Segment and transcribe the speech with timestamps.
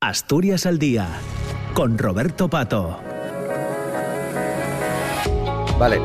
[0.00, 1.08] Asturias al Día,
[1.74, 3.00] con Roberto Pato.
[5.76, 6.00] Vale.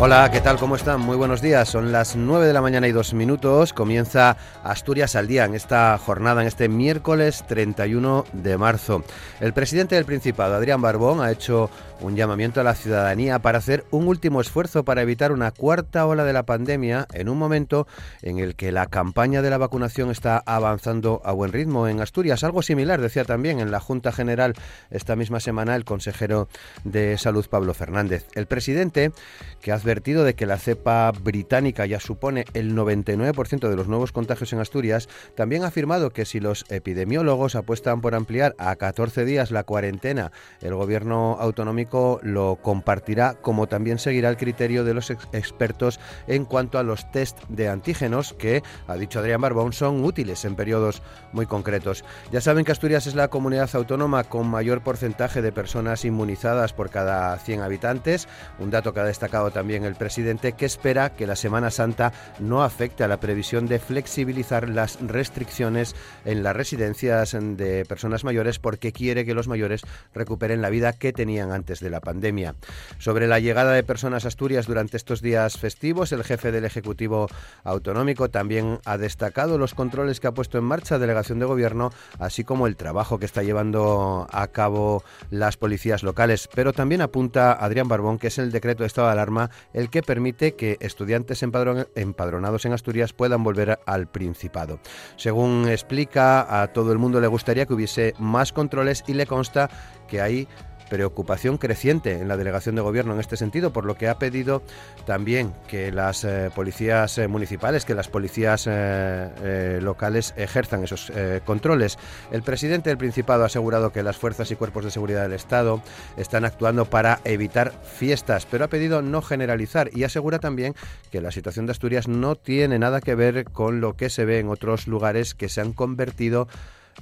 [0.00, 0.58] Hola, ¿qué tal?
[0.58, 1.00] ¿Cómo están?
[1.00, 1.68] Muy buenos días.
[1.68, 3.72] Son las 9 de la mañana y dos minutos.
[3.72, 9.04] Comienza Asturias al día en esta jornada, en este miércoles 31 de marzo.
[9.38, 11.70] El presidente del Principado, Adrián Barbón, ha hecho
[12.00, 16.24] un llamamiento a la ciudadanía para hacer un último esfuerzo para evitar una cuarta ola
[16.24, 17.86] de la pandemia en un momento
[18.22, 22.44] en el que la campaña de la vacunación está avanzando a buen ritmo en Asturias.
[22.44, 24.54] Algo similar decía también en la Junta General
[24.90, 26.48] esta misma semana el consejero
[26.84, 28.26] de Salud Pablo Fernández.
[28.34, 29.12] El presidente,
[29.60, 34.12] que ha advertido de que la cepa británica ya supone el 99% de los nuevos
[34.12, 39.24] contagios en Asturias, también ha afirmado que si los epidemiólogos apuestan por ampliar a 14
[39.24, 41.83] días la cuarentena, el gobierno autonómico
[42.22, 47.38] lo compartirá, como también seguirá el criterio de los expertos en cuanto a los test
[47.48, 52.04] de antígenos, que, ha dicho Adrián Barbón, son útiles en periodos muy concretos.
[52.32, 56.90] Ya saben que Asturias es la comunidad autónoma con mayor porcentaje de personas inmunizadas por
[56.90, 61.36] cada 100 habitantes, un dato que ha destacado también el presidente, que espera que la
[61.36, 67.84] Semana Santa no afecte a la previsión de flexibilizar las restricciones en las residencias de
[67.84, 69.82] personas mayores porque quiere que los mayores
[70.14, 72.54] recuperen la vida que tenían antes de la pandemia.
[72.98, 77.28] Sobre la llegada de personas a Asturias durante estos días festivos, el jefe del Ejecutivo
[77.62, 81.92] Autonómico también ha destacado los controles que ha puesto en marcha la Delegación de Gobierno,
[82.18, 86.48] así como el trabajo que está llevando a cabo las policías locales.
[86.54, 90.02] Pero también apunta Adrián Barbón que es el decreto de estado de alarma el que
[90.02, 94.78] permite que estudiantes empadronados en Asturias puedan volver al Principado.
[95.16, 99.70] Según explica, a todo el mundo le gustaría que hubiese más controles y le consta
[100.08, 100.48] que hay
[100.88, 104.62] preocupación creciente en la delegación de gobierno en este sentido, por lo que ha pedido
[105.06, 111.12] también que las eh, policías eh, municipales, que las policías eh, locales ejerzan esos
[111.44, 111.98] controles.
[112.30, 115.82] El presidente del Principado ha asegurado que las fuerzas y cuerpos de seguridad del Estado
[116.16, 120.74] están actuando para evitar fiestas, pero ha pedido no generalizar y asegura también
[121.10, 124.38] que la situación de Asturias no tiene nada que ver con lo que se ve
[124.38, 126.48] en otros lugares que se han convertido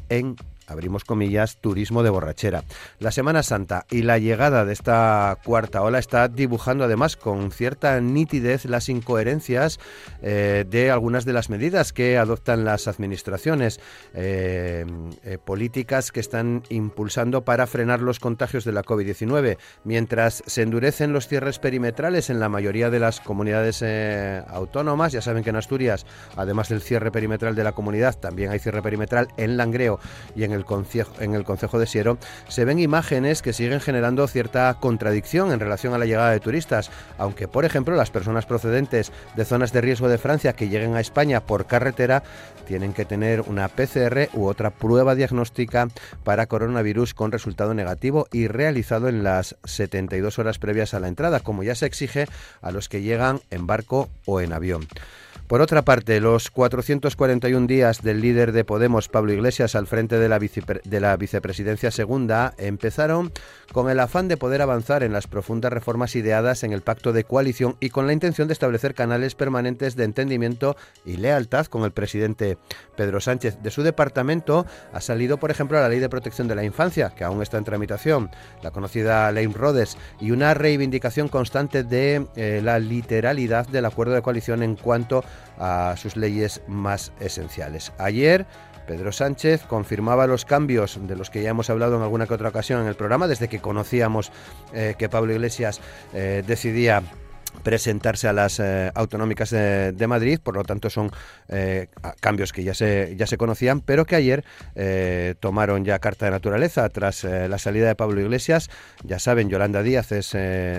[0.08, 0.36] en
[0.72, 2.64] abrimos comillas, turismo de borrachera.
[2.98, 8.00] La Semana Santa y la llegada de esta cuarta ola está dibujando además con cierta
[8.00, 9.78] nitidez las incoherencias
[10.22, 13.80] eh, de algunas de las medidas que adoptan las administraciones,
[14.14, 14.84] eh,
[15.24, 21.12] eh, políticas que están impulsando para frenar los contagios de la COVID-19, mientras se endurecen
[21.12, 23.82] los cierres perimetrales en la mayoría de las comunidades
[24.48, 25.12] autónomas.
[25.12, 26.06] Ya saben que en Asturias,
[26.36, 29.98] además del cierre perimetral de la comunidad, también hay cierre perimetral en Langreo
[30.36, 30.61] y en en
[31.20, 32.18] en el Concejo de Siero,
[32.48, 36.90] se ven imágenes que siguen generando cierta contradicción en relación a la llegada de turistas,
[37.18, 41.00] aunque por ejemplo las personas procedentes de zonas de riesgo de Francia que lleguen a
[41.00, 42.22] España por carretera
[42.62, 45.88] tienen que tener una PCR u otra prueba diagnóstica
[46.24, 51.40] para coronavirus con resultado negativo y realizado en las 72 horas previas a la entrada,
[51.40, 52.26] como ya se exige
[52.60, 54.86] a los que llegan en barco o en avión.
[55.52, 60.26] Por otra parte, los 441 días del líder de Podemos, Pablo Iglesias, al frente de
[60.26, 63.32] la, de la, vicepresidencia segunda, empezaron
[63.70, 67.24] con el afán de poder avanzar en las profundas reformas ideadas en el pacto de
[67.24, 70.74] coalición y con la intención de establecer canales permanentes de entendimiento
[71.04, 72.56] y lealtad con el presidente
[72.96, 73.58] Pedro Sánchez.
[73.62, 74.64] De su departamento
[74.94, 77.64] ha salido, por ejemplo, la Ley de Protección de la Infancia, que aún está en
[77.64, 78.30] tramitación,
[78.62, 84.22] la conocida Ley Rhodes, y una reivindicación constante de eh, la literalidad del acuerdo de
[84.22, 85.41] coalición en cuanto a
[85.96, 87.92] sus leyes más esenciales.
[87.98, 88.46] Ayer
[88.86, 92.48] Pedro Sánchez confirmaba los cambios de los que ya hemos hablado en alguna que otra
[92.48, 94.32] ocasión en el programa, desde que conocíamos
[94.72, 95.80] eh, que Pablo Iglesias
[96.12, 97.02] eh, decidía
[97.62, 101.10] presentarse a las eh, autonómicas de, Madrid, por lo tanto son
[101.48, 101.88] eh,
[102.20, 106.32] cambios que ya se, ya se conocían, pero que ayer eh, tomaron ya carta de
[106.32, 108.68] naturaleza tras la salida de Pablo Iglesias.
[109.04, 110.36] Ya saben, Yolanda Díaz es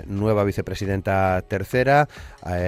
[0.08, 2.08] nueva vicepresidenta tercera,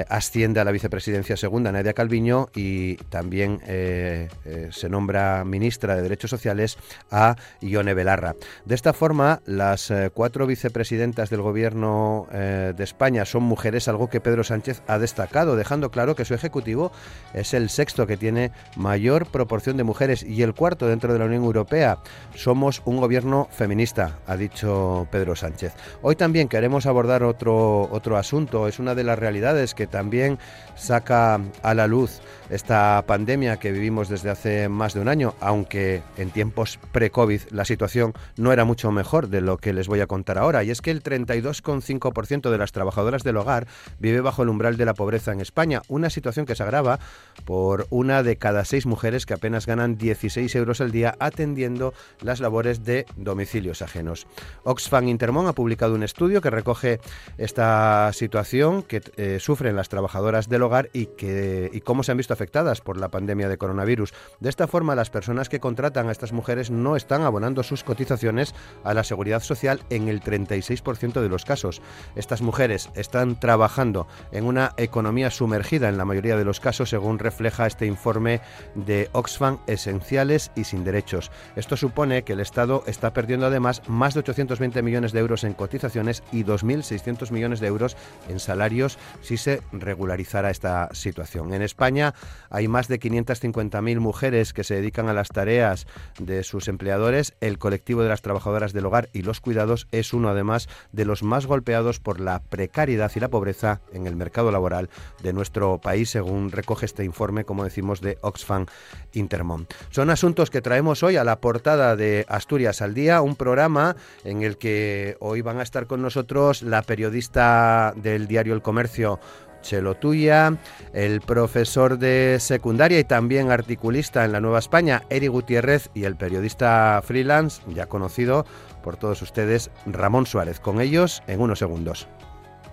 [0.10, 6.78] asciende a la vicepresidencia segunda Nadia Calviño y también se nombra ministra de Derechos Sociales
[7.12, 8.36] a Ione Belarra.
[8.66, 14.44] De esta forma, las cuatro vicepresidentas del gobierno de España son mujeres algo que Pedro
[14.44, 16.92] Sánchez ha destacado, dejando claro que su Ejecutivo
[17.34, 21.26] es el sexto que tiene mayor proporción de mujeres y el cuarto dentro de la
[21.26, 22.00] Unión Europea.
[22.36, 25.74] Somos un gobierno feminista, ha dicho Pedro Sánchez.
[26.02, 30.40] Hoy también queremos abordar otro, otro asunto, es una de las realidades que también
[30.76, 32.20] saca a la luz
[32.50, 37.66] esta pandemia que vivimos desde hace más de un año, aunque en tiempos pre-COVID la
[37.66, 40.82] situación no era mucho mejor de lo que les voy a contar ahora, y es
[40.82, 43.68] que el 32,5% de las trabajadoras del hogar
[44.00, 47.00] vive bajo el umbral de la pobreza en España, una situación que se agrava
[47.46, 52.40] por una de cada seis mujeres que apenas ganan 16 euros al día atendiendo las
[52.40, 54.28] labores de domicilios ajenos.
[54.64, 57.00] Oxfam Intermón ha publicado un estudio que recoge
[57.38, 62.18] esta situación que eh, sufren las trabajadoras del hogar y, que, y cómo se han
[62.18, 64.14] visto afectadas por la pandemia de coronavirus.
[64.40, 68.54] De esta forma, las personas que contratan a estas mujeres no están abonando sus cotizaciones
[68.84, 71.82] a la seguridad social en el 36% de los casos.
[72.16, 77.20] Estas mujeres están trabajando en una economía sumergida en la mayoría de los casos, según
[77.20, 78.42] refleja este informe
[78.76, 81.32] de Oxfam Esenciales y sin derechos.
[81.56, 85.54] Esto supone que el Estado está perdiendo además más de 820 millones de euros en
[85.54, 87.96] cotizaciones y 2.600 millones de euros
[88.28, 91.54] en salarios si se regularizara esta situación.
[91.54, 92.14] En España
[92.50, 95.88] hay más de 550.000 mujeres que se dedican a las tareas
[96.20, 97.36] de sus empleadores.
[97.42, 101.24] El colectivo de las trabajadoras del hogar y los cuidados es uno además de los
[101.24, 104.90] más golpeados por la precariedad y la pobreza en el mercado laboral
[105.22, 108.66] de nuestro país, según recoge este informe, como decimos, de Oxfam
[109.14, 109.72] Intermont.
[109.90, 114.44] Son asuntos que traemos hoy a la portada de Asturias al Día, un programa en
[114.44, 119.20] el que hoy van a estar con nosotros la periodista del diario El Comercio,
[119.66, 120.58] Chelo Tuya,
[120.94, 126.16] el profesor de secundaria y también articulista en la Nueva España, Eri Gutiérrez, y el
[126.16, 128.46] periodista freelance, ya conocido
[128.84, 130.60] por todos ustedes, Ramón Suárez.
[130.60, 132.08] Con ellos en unos segundos.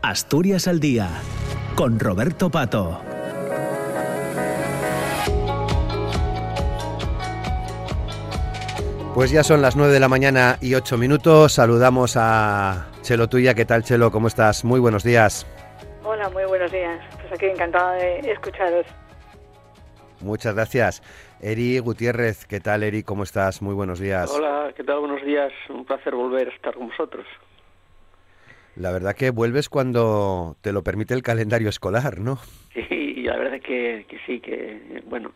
[0.03, 1.09] Asturias al Día,
[1.75, 3.01] con Roberto Pato.
[9.15, 11.53] Pues ya son las 9 de la mañana y 8 minutos.
[11.53, 13.55] Saludamos a Chelo Tuya.
[13.55, 14.11] ¿Qué tal, Chelo?
[14.11, 14.65] ¿Cómo estás?
[14.65, 15.47] Muy buenos días.
[16.05, 17.01] Hola, muy buenos días.
[17.21, 18.87] Pues aquí encantada de escucharos.
[20.21, 21.03] Muchas gracias.
[21.41, 23.05] Eri Gutiérrez, ¿qué tal, Eri?
[23.05, 23.63] ¿Cómo estás?
[23.63, 24.31] Muy buenos días.
[24.31, 24.99] Hola, ¿qué tal?
[24.99, 25.53] Buenos días.
[25.69, 27.25] Un placer volver a estar con vosotros.
[28.75, 32.39] La verdad que vuelves cuando te lo permite el calendario escolar, ¿no?
[32.73, 35.33] Sí, la verdad que, que sí, que bueno,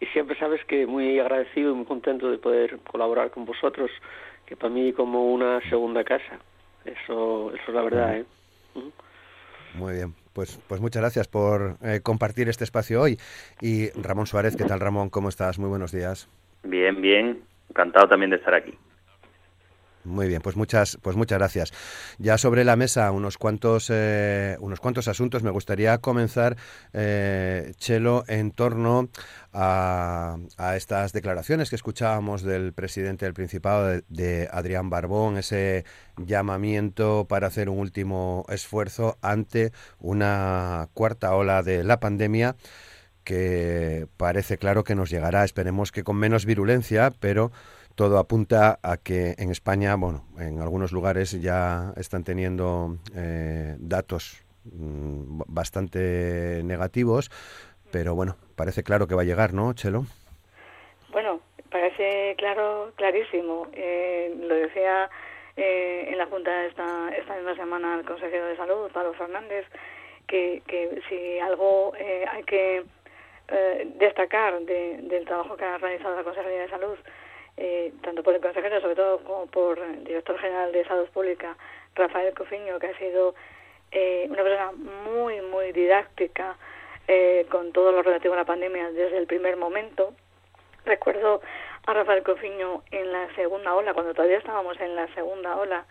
[0.00, 3.90] y siempre sabes que muy agradecido y muy contento de poder colaborar con vosotros,
[4.46, 6.38] que para mí como una segunda casa.
[6.84, 8.24] Eso, eso es la verdad, ¿eh?
[9.78, 13.16] Muy bien, pues, pues muchas gracias por eh, compartir este espacio hoy.
[13.60, 15.08] Y Ramón Suárez, ¿qué tal Ramón?
[15.08, 15.58] ¿Cómo estás?
[15.58, 16.28] Muy buenos días.
[16.64, 17.42] Bien, bien.
[17.70, 18.74] Encantado también de estar aquí.
[20.08, 21.72] Muy bien, pues muchas, pues muchas gracias.
[22.18, 25.42] Ya sobre la mesa unos cuantos, eh, unos cuantos asuntos.
[25.42, 26.56] Me gustaría comenzar,
[26.92, 29.08] eh, Chelo, en torno
[29.52, 30.38] a,
[30.76, 35.84] estas declaraciones que escuchábamos del presidente del Principado, de, de, Adrián Barbón, ese
[36.16, 42.56] llamamiento para hacer un último esfuerzo ante una cuarta ola de la pandemia
[43.24, 47.52] que parece claro que nos llegará, esperemos que con menos virulencia, pero
[47.98, 54.44] todo apunta a que en España, bueno, en algunos lugares ya están teniendo eh, datos
[54.66, 57.28] mm, bastante negativos,
[57.90, 60.04] pero bueno, parece claro que va a llegar, ¿no, Chelo?
[61.10, 61.40] Bueno,
[61.72, 63.66] parece claro, clarísimo.
[63.72, 65.10] Eh, lo decía
[65.56, 69.66] eh, en la Junta esta, esta misma semana el consejero de Salud, Pablo Fernández,
[70.28, 71.94] que, que si algo
[72.30, 72.84] hay que
[73.98, 76.98] destacar del trabajo que ha realizado la Consejería de Salud
[77.60, 81.56] eh, tanto por el consejero, sobre todo como por el director general de Salud Pública,
[81.96, 83.34] Rafael Cofiño, que ha sido
[83.90, 86.56] eh, una persona muy, muy didáctica
[87.08, 90.14] eh, con todo lo relativo a la pandemia desde el primer momento.
[90.84, 91.42] Recuerdo
[91.86, 95.84] a Rafael Cofiño en la segunda ola, cuando todavía estábamos en la segunda ola,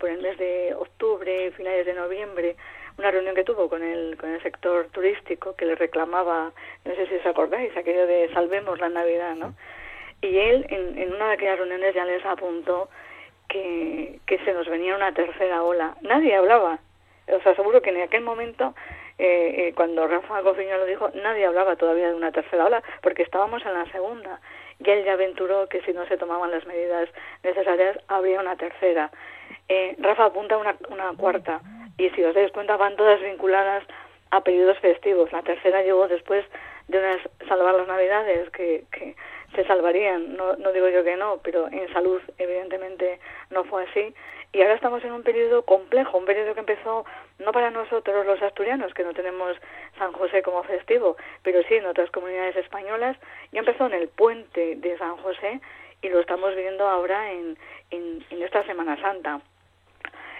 [0.00, 2.56] por el mes de octubre, finales de noviembre,
[2.96, 6.50] una reunión que tuvo con el, con el sector turístico que le reclamaba,
[6.84, 9.54] no sé si os acordáis, aquello de salvemos la Navidad, ¿no?
[10.26, 12.88] Y él en, en una de aquellas reuniones ya les apuntó
[13.48, 15.96] que, que se nos venía una tercera ola.
[16.02, 16.80] Nadie hablaba.
[17.28, 18.74] Os aseguro que en aquel momento,
[19.18, 23.22] eh, eh, cuando Rafa Cofiño lo dijo, nadie hablaba todavía de una tercera ola porque
[23.22, 24.40] estábamos en la segunda.
[24.84, 27.08] Y él ya aventuró que si no se tomaban las medidas
[27.44, 29.10] necesarias habría una tercera.
[29.68, 31.60] Eh, Rafa apunta una, una cuarta
[31.98, 33.84] y si os dais cuenta van todas vinculadas
[34.32, 35.30] a periodos festivos.
[35.32, 36.44] La tercera llegó después
[36.88, 37.18] de unas
[37.48, 39.16] salvar las navidades que, que
[39.56, 43.18] se salvarían, no, no digo yo que no, pero en salud evidentemente
[43.50, 44.14] no fue así.
[44.52, 47.04] Y ahora estamos en un periodo complejo, un periodo que empezó
[47.38, 49.56] no para nosotros los asturianos, que no tenemos
[49.98, 53.16] San José como festivo, pero sí en otras comunidades españolas,
[53.50, 55.60] y empezó en el puente de San José
[56.02, 57.58] y lo estamos viendo ahora en,
[57.90, 59.40] en, en esta Semana Santa.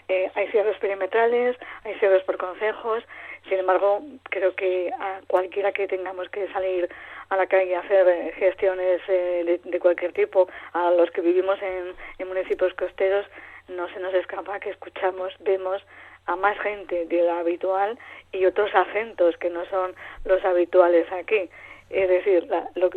[0.09, 3.03] Eh, hay cierres perimetrales, hay cierres por consejos,
[3.49, 6.89] sin embargo, creo que a cualquiera que tengamos que salir
[7.29, 11.59] a la calle a hacer eh, gestiones eh, de, cualquier tipo, a los que vivimos
[11.63, 11.95] en,
[12.27, 13.27] municipios costeros,
[13.69, 15.83] no se nos escapa que escuchamos, vemos
[16.27, 17.99] a más gente de lo habitual
[18.33, 21.49] y otros acentos que no son los habituales aquí.
[21.91, 22.91] Es decir, lo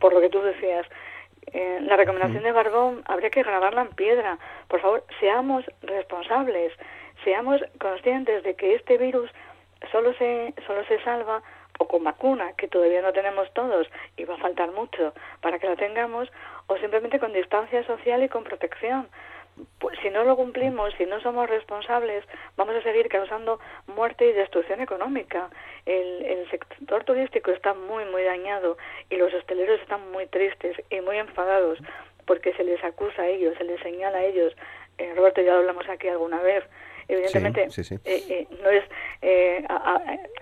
[0.00, 0.86] por, lo que tú decías,
[1.52, 4.38] eh, la recomendación de Barbón habría que grabarla en piedra.
[4.68, 6.72] Por favor, seamos responsables,
[7.22, 9.30] seamos conscientes de que este virus
[9.90, 11.42] solo se, solo se salva
[11.78, 15.66] o con vacuna, que todavía no tenemos todos y va a faltar mucho para que
[15.66, 16.30] la tengamos,
[16.68, 19.08] o simplemente con distancia social y con protección.
[19.78, 22.24] Pues, si no lo cumplimos, si no somos responsables,
[22.56, 25.48] vamos a seguir causando muerte y destrucción económica.
[25.86, 28.76] El, el sector turístico está muy, muy dañado
[29.10, 31.78] y los hosteleros están muy tristes y muy enfadados
[32.26, 34.54] porque se les acusa a ellos, se les señala a ellos.
[34.98, 36.64] Eh, Roberto, ya lo hablamos aquí alguna vez,
[37.08, 37.68] Evidentemente,
[38.04, 38.84] eh, eh, no es
[39.22, 39.64] eh,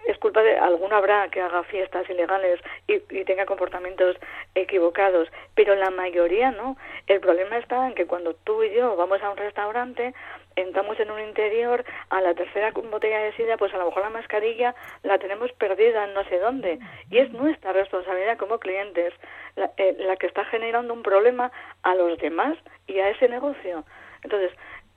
[0.07, 4.17] es culpa de alguno habrá que haga fiestas ilegales y, tenga comportamientos
[4.55, 6.77] equivocados, pero la mayoría no.
[7.07, 10.15] El problema está en que cuando tú y yo vamos a un restaurante,
[10.57, 14.11] entramos en un interior, a la tercera botella de sida, pues a lo mejor la
[14.11, 16.79] mascarilla la tenemos perdida en no sé dónde.
[17.11, 19.15] Y es nuestra responsabilidad como clientes
[19.57, 21.53] la, la que está generando un problema
[21.83, 23.85] a los demás y a ese negocio.
[24.23, 24.53] Entonces,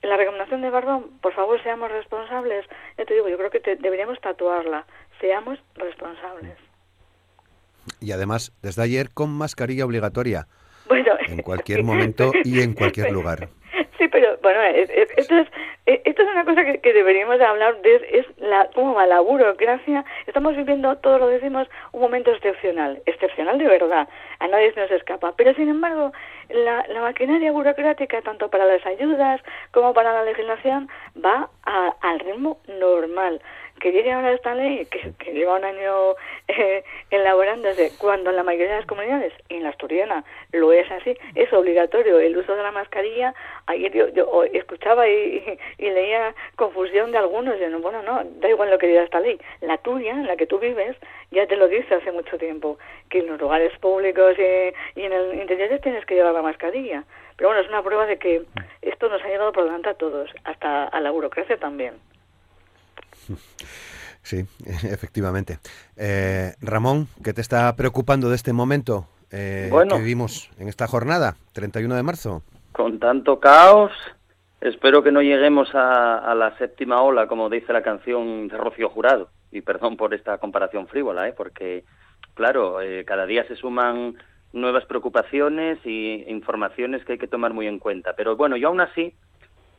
[0.08, 2.66] la recomendación de Barbón, por favor, seamos responsables.
[2.98, 4.84] Ya te digo, yo creo que deberíamos tatuarla.
[5.20, 6.56] Seamos responsables.
[8.00, 10.46] Y además, desde ayer con mascarilla obligatoria.
[10.88, 13.48] Bueno, en cualquier momento y en cualquier lugar.
[13.98, 15.48] Sí, pero bueno, esto es
[15.86, 20.04] esto es una cosa que, deberíamos hablar de es la cómo va la burocracia.
[20.26, 24.08] Estamos viviendo, todos lo decimos, un momento excepcional, excepcional de verdad.
[24.40, 25.34] A nadie se nos escapa.
[25.36, 26.12] Pero sin embargo,
[26.50, 29.40] la, la maquinaria burocrática, tanto para las ayudas
[29.72, 30.88] como para la legislación,
[31.24, 33.40] va al ritmo normal
[33.80, 36.14] que llegue ahora esta ley, que, lleva un año
[36.48, 40.90] eh, elaborándose, cuando en la mayoría de las comunidades, y en la asturiana lo es
[40.90, 43.34] así, es obligatorio el uso de la mascarilla.
[43.66, 48.78] Ayer yo, escuchaba y, leía confusión de algunos, y no, bueno, no, da igual lo
[48.78, 50.96] que diga esta ley, la tuya, en la que tú vives,
[51.30, 52.78] ya te lo dice hace mucho tiempo,
[53.08, 57.04] que en los lugares públicos y, en el interior tienes que llevar la mascarilla.
[57.36, 58.42] Pero bueno, es una prueba de que
[58.82, 61.94] esto nos ha llegado por delante a todos, hasta a la burocracia también.
[64.22, 64.44] Sí,
[64.90, 65.58] efectivamente.
[65.96, 71.36] Eh, Ramón, ¿qué te está preocupando de este momento eh, que vivimos en esta jornada,
[71.52, 72.42] 31 de marzo?
[72.72, 73.92] Con tanto caos,
[74.60, 79.30] espero que no lleguemos a, la séptima ola, como dice la canción de Rocío Jurado.
[79.52, 81.34] Y perdón por esta comparación frívola, ¿eh?
[81.36, 81.84] porque,
[82.34, 84.16] claro, eh, cada día se suman
[84.52, 88.14] nuevas preocupaciones y informaciones que hay que tomar muy en cuenta.
[88.16, 89.14] Pero bueno, yo aún así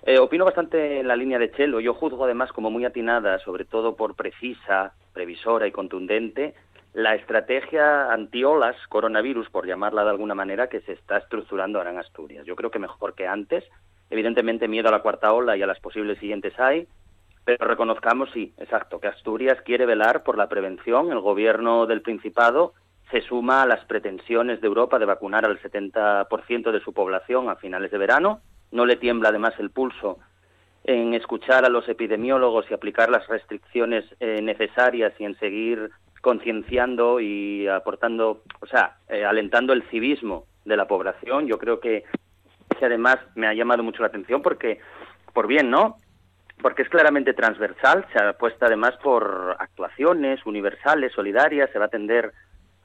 [0.04, 1.80] eh, opino bastante en la línea de Chelo.
[1.80, 6.56] Yo juzgo además como muy atinada, sobre todo por precisa, previsora y contundente,
[6.94, 12.00] la estrategia antiolas coronavirus, por llamarla de alguna manera, que se está estructurando ahora en
[12.00, 12.46] Asturias.
[12.46, 13.64] Yo creo que mejor que antes.
[14.10, 16.88] Evidentemente miedo a la cuarta ola y a las posibles siguientes hay,
[17.44, 21.12] pero reconozcamos, sí, exacto, que Asturias quiere velar por la prevención.
[21.12, 22.74] El gobierno del Principado
[23.12, 27.56] se suma a las pretensiones de Europa de vacunar al 70% de su población a
[27.56, 30.20] finales de verano no le tiembla además el pulso
[30.84, 37.20] en escuchar a los epidemiólogos y aplicar las restricciones eh, necesarias y en seguir concienciando
[37.20, 41.48] y aportando, o sea, eh, alentando el civismo de la población.
[41.48, 42.06] Yo creo que,
[42.80, 44.80] que además me ha llamado mucho la atención porque,
[45.34, 45.98] por bien, ¿no?
[46.62, 52.32] Porque es claramente transversal, se apuesta además por actuaciones universales, solidarias, se va a atender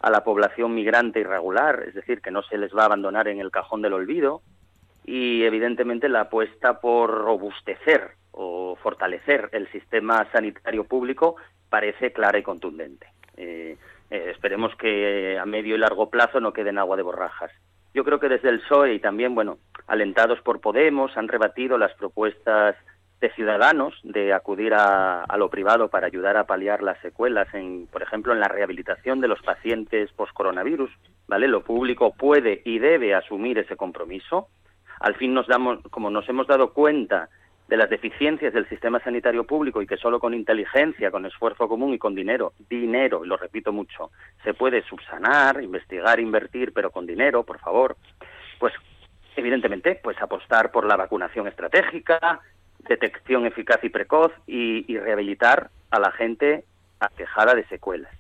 [0.01, 3.39] a la población migrante irregular, es decir, que no se les va a abandonar en
[3.39, 4.43] el cajón del olvido,
[5.05, 11.37] y evidentemente la apuesta por robustecer o fortalecer el sistema sanitario público
[11.69, 13.07] parece clara y contundente.
[13.37, 13.77] Eh,
[14.11, 17.51] eh, esperemos que a medio y largo plazo no queden agua de borrajas.
[17.95, 21.93] Yo creo que desde el PSOE y también, bueno, alentados por Podemos, han rebatido las
[21.95, 22.77] propuestas
[23.21, 27.87] de ciudadanos de acudir a, a, lo privado para ayudar a paliar las secuelas, en,
[27.87, 30.91] por ejemplo, en la rehabilitación de los pacientes post-coronavirus.
[31.29, 31.49] ¿vale?
[31.49, 34.49] Lo público puede y debe asumir ese compromiso
[35.03, 37.29] al fin nos damos, como nos hemos dado cuenta
[37.69, 41.93] de las deficiencias del sistema sanitario público y que solo con inteligencia, con esfuerzo común
[41.93, 44.11] y con dinero, dinero, y lo repito mucho,
[44.45, 47.97] se puede subsanar, investigar, invertir, pero con dinero, por favor,
[48.61, 48.73] pues
[49.35, 52.41] evidentemente, pues apostar por la vacunación estratégica,
[52.87, 56.65] detección eficaz y precoz y, y rehabilitar a la gente
[57.01, 58.13] aquejada de secuelas.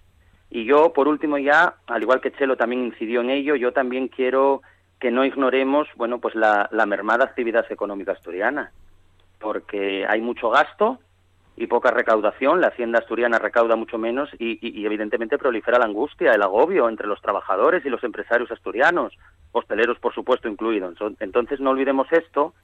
[0.50, 4.08] Y yo, por último, ya, al igual que Chelo también incidió en ello, yo también
[4.08, 4.62] quiero
[5.02, 8.71] que no ignoremos, bueno, pues la, mermada actividad económica asturiana,
[9.40, 11.00] porque hay mucho gasto
[11.56, 16.42] y poca recaudación, la hacienda asturiana recauda mucho menos y, evidentemente prolifera la angustia, el
[16.42, 19.12] agobio entre los trabajadores y los empresarios asturianos,
[19.50, 20.94] hosteleros por supuesto incluidos.
[21.18, 22.54] Entonces no olvidemos esto,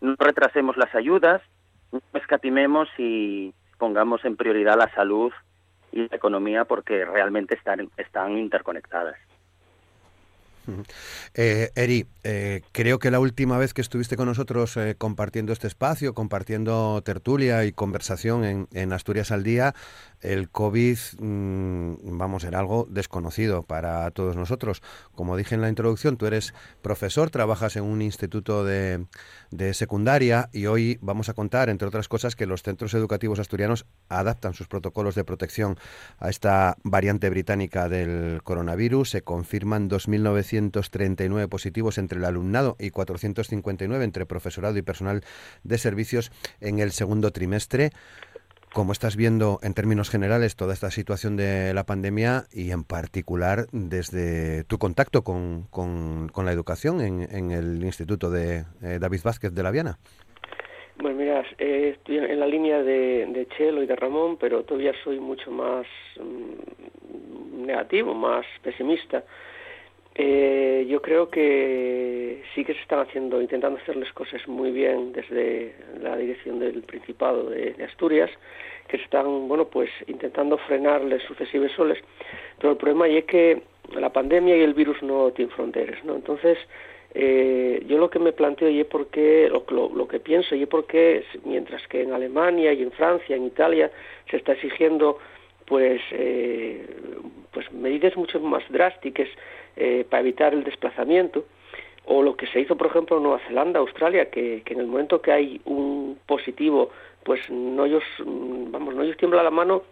[0.00, 1.42] no retrasemos las ayudas,
[1.90, 5.32] no escatimemos y pongamos en prioridad la salud
[5.90, 9.16] y la economía porque realmente están, están interconectadas.
[11.34, 15.66] Eh, Eri, eh, creo que la última vez que estuviste con nosotros eh, compartiendo este
[15.66, 19.74] espacio, compartiendo tertulia y conversación en, Asturias al Día,
[20.20, 24.82] el COVID, mm, vamos, era algo desconocido para todos nosotros.
[25.14, 29.06] Como dije en la introducción, tú eres profesor, trabajas en un instituto de,
[29.50, 33.86] de secundaria y hoy vamos a contar, entre otras cosas, que los centros educativos asturianos
[34.08, 35.78] adaptan sus protocolos de protección
[36.18, 39.10] a esta variante británica del coronavirus.
[39.10, 45.22] Se confirman 2.900 239 positivos entre el alumnado y 459 entre profesorado y personal
[45.64, 47.90] de servicios en el segundo trimestre.
[48.72, 53.66] ¿Cómo estás viendo en términos generales toda esta situación de la pandemia y en particular
[53.72, 59.62] desde tu contacto con, con, la educación en, el Instituto de eh, David Vázquez de
[59.64, 59.98] la Viana?
[60.98, 64.92] Bueno, mira, eh, estoy en la línea de, de, Chelo y de Ramón, pero todavía
[65.02, 65.86] soy mucho más
[66.20, 69.24] mm, negativo, más pesimista.
[70.14, 75.12] Eh, yo creo que sí que se están haciendo, intentando hacer las cosas muy bien
[75.12, 78.30] desde la dirección del Principado de, Asturias,
[78.88, 81.98] que están, bueno, pues intentando frenarles sucesivos soles,
[82.58, 83.62] pero el problema es que
[83.94, 86.16] la pandemia y el virus no tienen fronteras, ¿no?
[86.16, 86.58] Entonces,
[87.14, 90.68] eh, yo lo que me planteo y es porque, lo, lo, que pienso y es
[90.68, 93.90] porque mientras que en Alemania y en Francia, en Italia,
[94.28, 95.18] se está exigiendo
[95.66, 96.84] pues, eh,
[97.52, 99.28] pues medidas mucho más drásticas
[99.76, 101.44] eh, para evitar el desplazamiento,
[102.06, 105.22] o lo que se hizo, por ejemplo, en Nueva Zelanda, Australia, que, en el momento
[105.22, 106.90] que hay un positivo,
[107.24, 109.82] pues no ellos, mm, vamos, no ellos tiembla la mano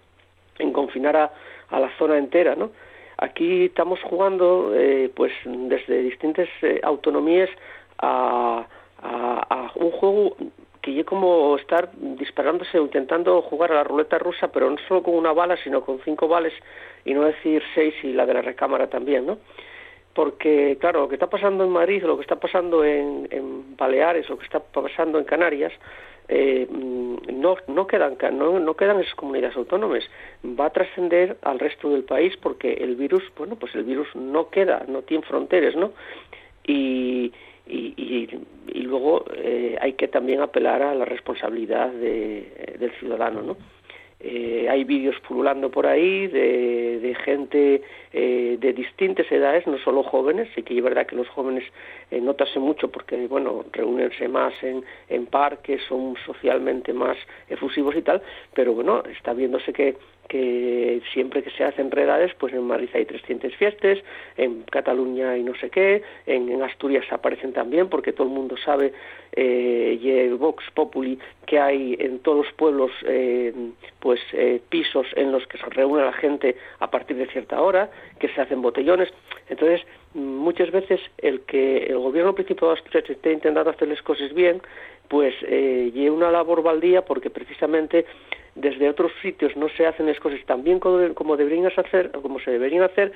[0.58, 1.32] en confinar a,
[1.70, 2.70] la zona entera, ¿no?
[3.18, 7.50] Aquí estamos jugando, eh, pues desde distintas eh, autonomías
[7.98, 8.66] a,
[9.02, 10.36] a, un juego
[10.94, 15.02] que es como estar disparándose o intentando jugar a la ruleta rusa, pero no solo
[15.02, 16.52] con una bala, sino con cinco bales
[17.04, 19.38] y no decir seis y la de la recámara también, ¿no?
[20.18, 24.36] porque, claro, lo que está pasando en Madrid, lo que está pasando en, Baleares, lo
[24.36, 25.72] que está pasando en Canarias,
[26.26, 30.02] eh, no, no, quedan, no, no quedan esas comunidades autónomas.
[30.44, 34.50] Va a trascender al resto del país porque el virus, bueno, pues el virus no
[34.50, 35.92] queda, no tiene fronteras, ¿no?
[36.66, 37.32] Y,
[37.68, 38.28] y,
[38.72, 43.56] y, luego eh, hay que también apelar a la responsabilidad de, del ciudadano, ¿no?
[44.20, 50.02] Eh, hay vídeos pululando por ahí de, de gente eh, de distintas edades, no solo
[50.02, 51.62] jóvenes, sí que es verdad que los jóvenes
[52.10, 52.20] eh,
[52.58, 57.16] mucho porque, bueno, reúnense más en, parques, son socialmente más
[57.48, 58.22] efusivos y tal,
[58.54, 59.96] pero bueno, está viéndose que
[60.28, 63.98] que siempre que se hacen redades, pues en Madrid hay 300 fiestas,
[64.36, 68.92] en Cataluña hay no sé qué, en, Asturias aparecen también, porque todo el mundo sabe,
[69.32, 73.52] eh, Vox Populi, que hay en todos los pueblos eh,
[74.00, 77.90] pues eh, pisos en los que se reúne la gente a partir de cierta hora,
[78.18, 79.08] que se hacen botellones.
[79.48, 79.80] Entonces,
[80.14, 84.60] muchas veces el que el gobierno principal de Asturias esté intentando hacer las cosas bien,
[85.08, 88.06] pues eh, lleva una labor baldía porque precisamente
[88.54, 92.50] desde otros sitios no se hacen las cosas tan bien como, deberían hacer, como se
[92.50, 93.12] deberían hacer,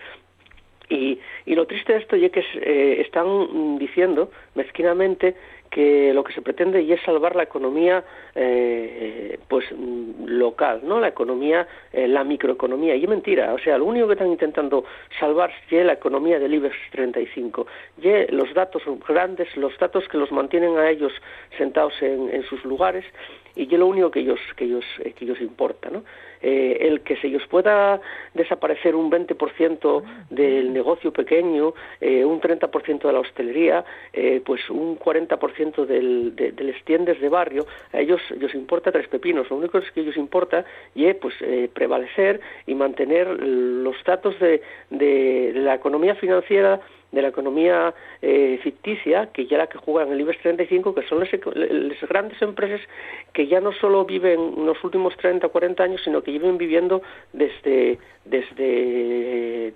[0.88, 5.34] y, y, lo triste de esto es que eh, están diciendo mezquinamente
[5.72, 8.04] que lo que se pretende y es salvar la economía
[8.34, 9.64] eh, pues
[10.26, 11.00] local, ¿no?
[11.00, 12.94] La economía, eh, la microeconomía.
[12.94, 14.84] Y es mentira, o sea, lo único que están intentando
[15.18, 17.66] salvar es la economía del IBEX 35,
[18.02, 21.12] y los datos grandes, los datos que los mantienen a ellos
[21.56, 23.06] sentados en, en sus lugares,
[23.54, 26.04] y es lo único que ellos, que ellos, eh, que ellos importa, ¿no?
[26.42, 28.00] Eh, el que se ellos pueda
[28.34, 34.98] desaparecer un 20% del negocio pequeño, eh, un 30% de la hostelería, eh, pues un
[34.98, 39.48] 40% del, de, del tiendas de barrio, a ellos ellos importa tres pepinos.
[39.50, 41.34] Lo único que ellos importa es pues
[41.72, 46.80] prevalecer y mantener los datos de, de la economía financiera
[47.12, 51.20] de la economía eh, ficticia, que ya la que juegan el IBEX 35, que son
[51.20, 51.30] las,
[52.08, 52.80] grandes empresas
[53.32, 57.02] que ya no solo viven los últimos 30 o 40 años, sino que lleven viviendo
[57.32, 59.72] desde, desde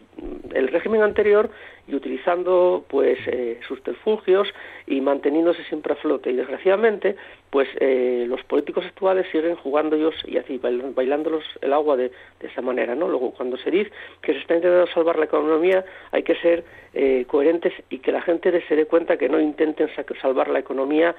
[0.54, 1.50] el régimen anterior
[1.88, 4.48] y utilizando pues eh, sus terfugios
[4.86, 6.30] y manteniéndose siempre a flote.
[6.30, 7.16] Y desgraciadamente,
[7.50, 12.48] pues eh, los políticos actuales siguen jugando ellos y así bailándolos el agua de, de,
[12.48, 13.08] esa manera, ¿no?
[13.08, 17.24] Luego, cuando se dice que se está intentando salvar la economía, hay que ser eh,
[17.28, 19.88] coherentes y que la gente se dé cuenta que no intenten
[20.20, 21.14] salvar la economía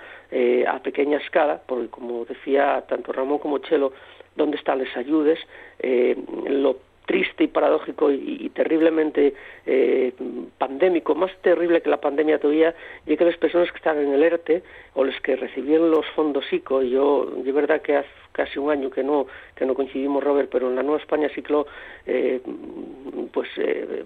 [0.68, 3.94] a pequeña escala, porque como decía tanto Ramón como Chelo,
[4.36, 5.40] ¿dónde están las ayudas?
[5.80, 9.34] lo triste y paradójico y, terriblemente
[9.66, 10.14] eh,
[10.58, 14.22] pandémico, más terrible que la pandemia todavía, y que las personas que están en el
[14.22, 14.62] ERTE
[14.94, 18.92] o los que recibieron los fondos ICO, yo de verdad que hace casi un año
[18.92, 21.66] que no que no coincidimos Robert pero en la Nueva España sí que lo
[22.06, 22.40] eh,
[23.34, 24.06] pues eh,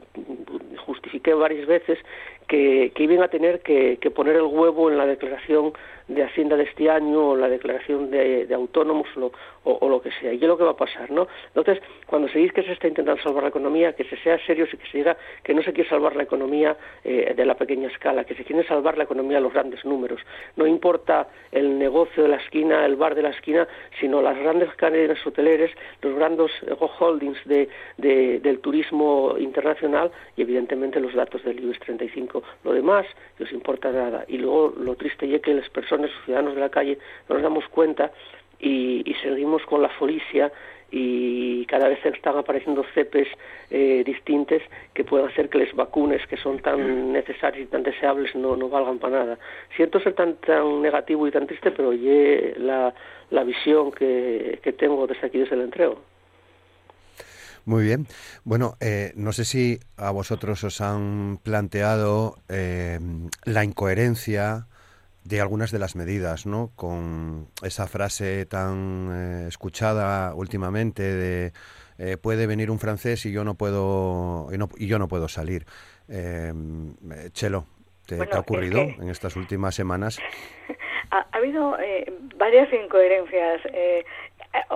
[0.85, 1.99] justifiqué varias veces
[2.47, 5.73] que, que iban a tener que poner el huevo en la declaración
[6.13, 9.07] de Hacienda de este año o la declaración de, autónomos
[9.63, 10.33] o, lo que sea.
[10.33, 11.27] Y es lo que va a pasar, ¿no?
[11.47, 14.67] Entonces, cuando se dice que se está intentando salvar la economía, que se sea serio
[14.71, 17.87] y que se diga que no se quiere salvar la economía eh, de la pequeña
[17.87, 20.21] escala, que se quiere salvar la economía de los grandes números.
[20.55, 23.67] No importa el negocio de la esquina, el bar de la esquina,
[23.99, 25.71] sino las grandes cadenas hoteleras,
[26.01, 32.43] los grandes eh, holdings de, del turismo internacional y, evidentemente, los datos del IBEX 35.
[32.63, 33.05] Lo demás
[33.37, 34.25] no os importa nada.
[34.27, 37.43] Y luego lo triste es que las personas los ciudadanos de la calle, no nos
[37.43, 38.11] damos cuenta
[38.59, 40.51] y, seguimos con la folicia
[40.91, 43.27] y cada vez están apareciendo cepes
[43.69, 44.61] eh, distintas
[44.93, 48.67] que pueden hacer que las vacunas que son tan necesarias y tan deseables no, no
[48.67, 49.39] valgan para nada.
[49.75, 52.93] Siento ser tan, tan negativo y tan triste, pero oye la,
[53.29, 55.99] la visión que, que tengo desde aquí, desde el entrego.
[57.65, 58.07] Muy bien.
[58.43, 62.99] Bueno, eh, no sé si a vosotros os han planteado eh,
[63.45, 64.67] la incoherencia
[65.23, 66.71] de algunas de las medidas, ¿no?
[66.75, 71.53] Con esa frase tan eh, escuchada últimamente de
[71.99, 75.65] eh, puede venir un francés y yo no puedo y, yo no puedo salir.
[76.09, 76.51] Eh,
[77.33, 77.65] Chelo,
[78.07, 80.19] ¿te, ha ocurrido en estas últimas semanas?
[81.13, 81.75] Ha, habido
[82.37, 83.61] varias incoherencias.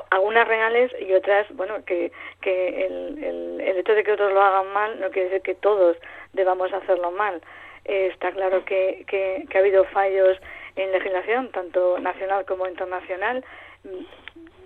[0.10, 4.42] algunas reales y otras, bueno, que, que el, el, el hecho de que otros lo
[4.42, 5.96] hagan mal no quiere decir que todos
[6.34, 7.42] debamos hacerlo mal.
[7.86, 10.38] Eh, está claro que, que, ha habido fallos
[10.76, 13.44] en legislación, tanto nacional como internacional.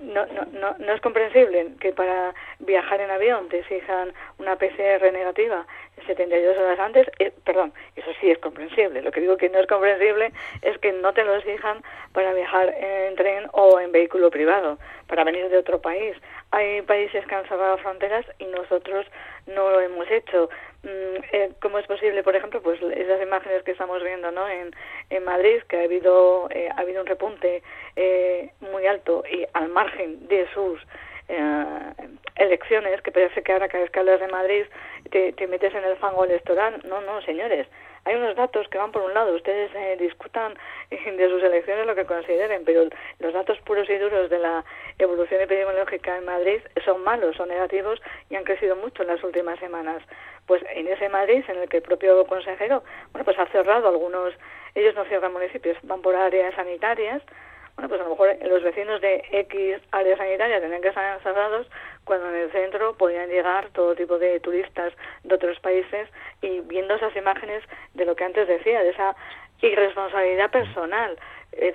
[0.02, 5.12] No, no, no, no es comprensible que para viajar en avión te exijan una PCR
[5.12, 5.66] negativa
[6.10, 9.02] 72 horas antes, eh, perdón, eso sí es comprensible.
[9.02, 12.74] Lo que digo que no es comprensible es que no te lo exijan para viajar
[12.78, 14.78] en tren o en vehículo privado,
[15.08, 16.16] para venir de otro país.
[16.52, 19.06] Hay países que han cerrado fronteras y nosotros
[19.48, 20.50] no lo hemos hecho.
[20.84, 24.48] Mm, eh, ¿Cómo es posible, por ejemplo, pues esas imágenes que estamos viendo ¿no?
[24.48, 24.74] en,
[25.24, 27.62] Madrid, que ha habido, eh, ha habido un repunte
[27.96, 30.80] eh, muy alto y al margen de sus
[32.36, 34.64] elecciones, que parece que ahora cada vez que hablas de Madrid
[35.12, 36.82] te, te metes en el fango electoral.
[36.86, 37.68] No, no, señores
[38.10, 40.56] hay unos datos que van por un lado, ustedes eh, discutan
[40.90, 44.66] de sus elecciones lo que consideren, pero los datos puros y duros de la
[44.98, 49.60] evolución epidemiológica en Madrid son malos, son negativos y han crecido mucho en las últimas
[49.60, 50.02] semanas.
[50.48, 54.34] Pues en ese Madrid, en el que el propio consejero, bueno, pues ha cerrado algunos,
[54.74, 57.22] ellos no cierran municipios, van por áreas sanitarias,
[57.76, 61.68] bueno, pues a lo mejor los vecinos de X área sanitaria tenían que estar encerrados
[62.10, 64.92] cuando en el centro podían llegar todo tipo de turistas
[65.24, 66.10] de otros países
[66.42, 69.16] y viendo esas imágenes de lo que antes decía, de esa
[69.62, 71.20] irresponsabilidad personal.
[71.52, 71.68] E,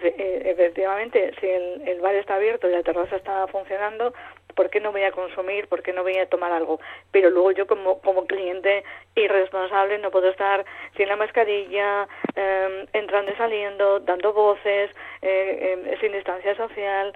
[0.51, 4.13] efectivamente, si el, bar está abierto y la terraza está funcionando,
[4.57, 5.69] ¿por qué no voy a consumir?
[5.69, 6.81] ¿Por qué no voy a tomar algo?
[7.13, 8.83] Pero luego yo como, como cliente
[9.15, 10.65] irresponsable no puedo estar
[10.97, 14.91] sin la mascarilla, em, entrando y saliendo, dando voces,
[15.23, 17.15] eh, em, sin distancia social.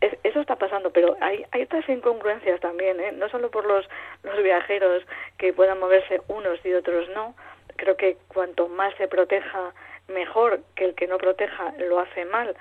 [0.00, 3.12] Eso está pasando, pero hay, hay otras incongruencias también, ¿eh?
[3.12, 3.88] no solo por los,
[4.22, 5.04] los viajeros
[5.38, 7.34] que puedan moverse unos y otros no.
[7.76, 9.72] Creo que cuanto más se proteja,
[10.08, 12.56] mejor que el que no proteja lo hace mal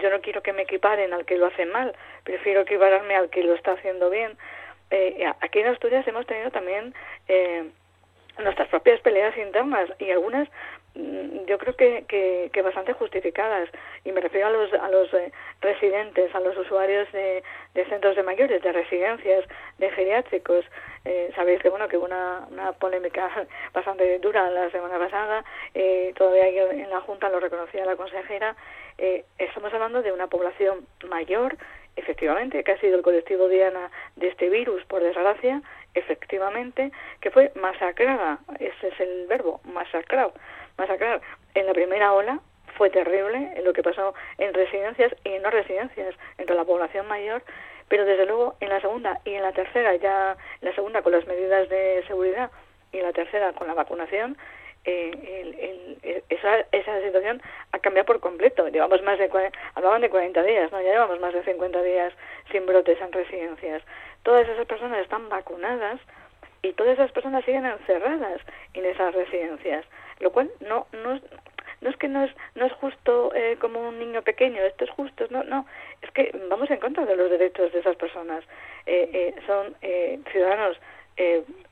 [0.00, 3.42] yo no quiero que me equiparen al que lo hace mal, prefiero equipararme al que
[3.42, 4.36] lo está haciendo bien.
[4.90, 6.94] Eh, aquí en Asturias hemos tenido también
[7.28, 7.68] eh,
[8.38, 10.48] nuestras propias peleas internas y algunas
[10.94, 12.04] yo creo que,
[12.52, 13.68] que, bastante justificadas
[14.04, 17.42] y me refiero a los a los eh, residentes a los usuarios de,
[17.74, 19.44] de, centros de mayores de residencias
[19.78, 20.64] de geriátricos.
[21.04, 23.28] Eh, sabéis que bueno que hubo una, una polémica
[23.72, 28.54] bastante dura la semana pasada eh, todavía en la junta lo reconocía la consejera
[28.98, 31.56] eh, estamos hablando de una población mayor,
[31.96, 35.62] efectivamente, que ha sido el colectivo diana de este virus, por desgracia,
[35.94, 40.32] efectivamente, que fue masacrada, ese es el verbo, masacrado,
[40.78, 41.20] masacrar.
[41.54, 42.40] En la primera ola
[42.76, 47.42] fue terrible lo que pasó en residencias y en no residencias, entre la población mayor,
[47.88, 51.26] pero desde luego en la segunda y en la tercera, ya la segunda con las
[51.26, 52.50] medidas de seguridad
[52.92, 54.36] y la tercera con la vacunación,
[54.84, 55.12] eh,
[56.02, 57.40] el, esa, esa situación
[57.72, 58.68] ha cambiado por completo.
[58.68, 59.30] Llevamos más de,
[59.74, 60.80] hablaban de 40 días, ¿no?
[60.80, 62.12] Ya llevamos más de 50 días
[62.50, 63.82] sin brotes en residencias.
[64.22, 66.00] Todas esas personas están vacunadas
[66.62, 68.40] y todas esas personas siguen encerradas
[68.74, 69.84] en esas residencias,
[70.20, 71.20] lo cual no, no,
[71.80, 74.90] no es que no es, no es justo eh, como un niño pequeño, esto es
[74.90, 75.66] justo, no, no,
[76.00, 78.44] es que vamos en contra de los derechos de esas personas.
[78.86, 79.74] Eh, eh, son
[80.30, 80.78] ciudadanos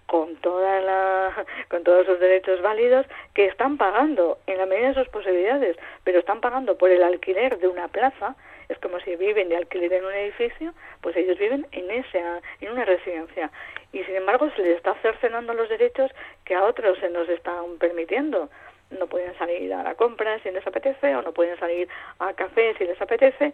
[0.06, 4.94] con toda la, con todos sus derechos válidos que están pagando en la medida de
[4.94, 8.36] sus posibilidades, pero están pagando por el alquiler de una plaza
[8.70, 12.70] es como si viven de alquiler en un edificio, pues ellos viven en esa, en
[12.70, 13.50] una residencia.
[13.92, 16.10] Y sin embargo se les está cercenando los derechos
[16.44, 18.48] que a otros se nos están permitiendo.
[18.90, 22.74] No pueden salir a la compra si les apetece, o no pueden salir a café
[22.76, 23.52] si les apetece,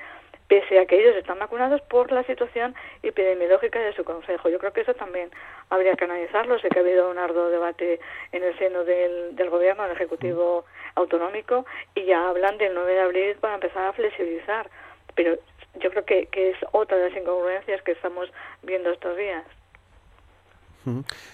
[0.48, 4.48] pese a que ellos están vacunados por la situación epidemiológica de su consejo.
[4.48, 5.30] Yo creo que eso también
[5.68, 6.58] habría que analizarlo.
[6.58, 8.00] Sé que ha habido un arduo debate
[8.32, 13.00] en el seno del, del gobierno, del Ejecutivo Autonómico, y ya hablan del 9 de
[13.00, 14.70] abril para empezar a flexibilizar
[15.16, 15.36] pero
[15.80, 18.30] yo creo que, es otra de las incongruencias que estamos
[18.62, 19.44] viendo estos días.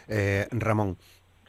[0.09, 0.97] Eh, Ramón.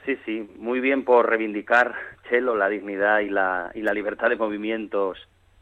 [0.05, 1.95] Sí, sí, muy bien por reivindicar,
[2.29, 5.17] Chelo, la dignidad y la, y la libertad de movimientos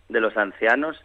[0.09, 0.97] de los ancianos.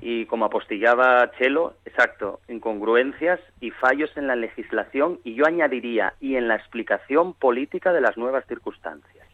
[0.00, 6.36] Y como apostillaba Chelo, exacto, incongruencias y fallos en la legislación y yo añadiría y
[6.36, 9.26] en la explicación política de las nuevas circunstancias.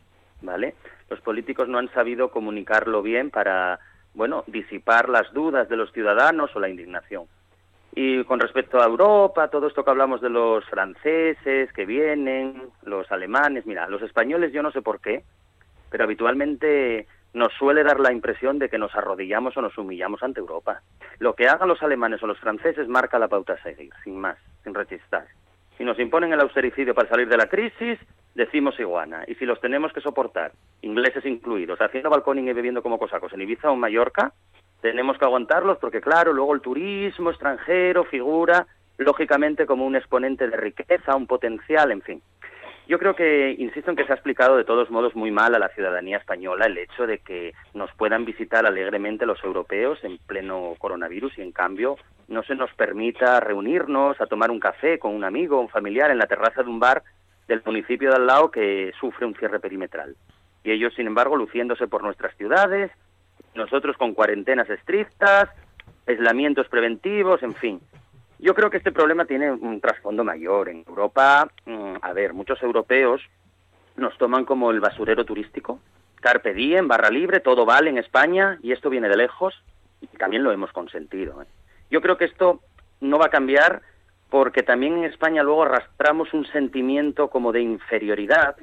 [0.43, 0.75] ¿Vale?
[1.11, 3.81] Los políticos no han sabido comunicarlo bien para
[4.15, 7.25] bueno, disipar las dudas de los ciudadanos o la indignación.
[7.95, 13.11] Y con respecto a Europa, todo esto que hablamos de los franceses que vienen, los
[13.11, 15.25] alemanes, mira, los españoles yo no sé por qué,
[15.91, 20.41] pero habitualmente nos suele dar la impresión de que nos arrodillamos o nos humillamos ante
[20.41, 20.83] Europa.
[21.19, 24.37] Lo que hagan los alemanes o los franceses marca la pauta a seguir, sin más,
[24.65, 25.27] sin rechistar.
[25.77, 27.99] Si nos imponen el austericidio para salir de la crisis,
[28.35, 29.25] decimos iguana.
[29.27, 33.43] Y si los tenemos que soportar, ingleses incluidos, haciendo balconing y bebiendo como cosacos en
[33.43, 34.33] Ibiza o en Mallorca,
[34.81, 38.67] tenemos que aguantarlos porque, claro, luego el turismo extranjero figura,
[38.99, 42.23] lógicamente, como un exponente de riqueza, un potencial, en fin.
[42.89, 45.61] Yo creo que, insisto en que se ha explicado de todos modos muy mal a
[45.61, 50.75] la ciudadanía española el hecho de que nos puedan visitar alegremente los europeos en pleno
[50.77, 55.23] coronavirus y, en cambio, no se nos permita reunirnos a tomar un café con un
[55.23, 57.05] amigo, un familiar en la terraza de un bar
[57.47, 60.17] del municipio de al lado que sufre un cierre perimetral.
[60.65, 62.91] Y ellos, sin embargo, luciéndose por nuestras ciudades,
[63.55, 65.49] nosotros con cuarentenas estrictas,
[66.07, 67.81] aislamientos preventivos, en fin.
[68.39, 70.69] Yo creo que este problema tiene un trasfondo mayor.
[70.69, 73.21] En Europa, mm, a ver, muchos europeos
[73.97, 75.81] nos toman como el basurero turístico.
[76.21, 79.55] Carpe diem, barra libre, todo vale en España y esto viene de lejos
[80.01, 81.43] y también lo hemos consentido.
[81.43, 81.47] ¿eh?
[81.91, 82.61] Yo creo que esto
[83.01, 83.83] no va a cambiar
[84.31, 88.57] porque también en España luego arrastramos un sentimiento como de inferioridad,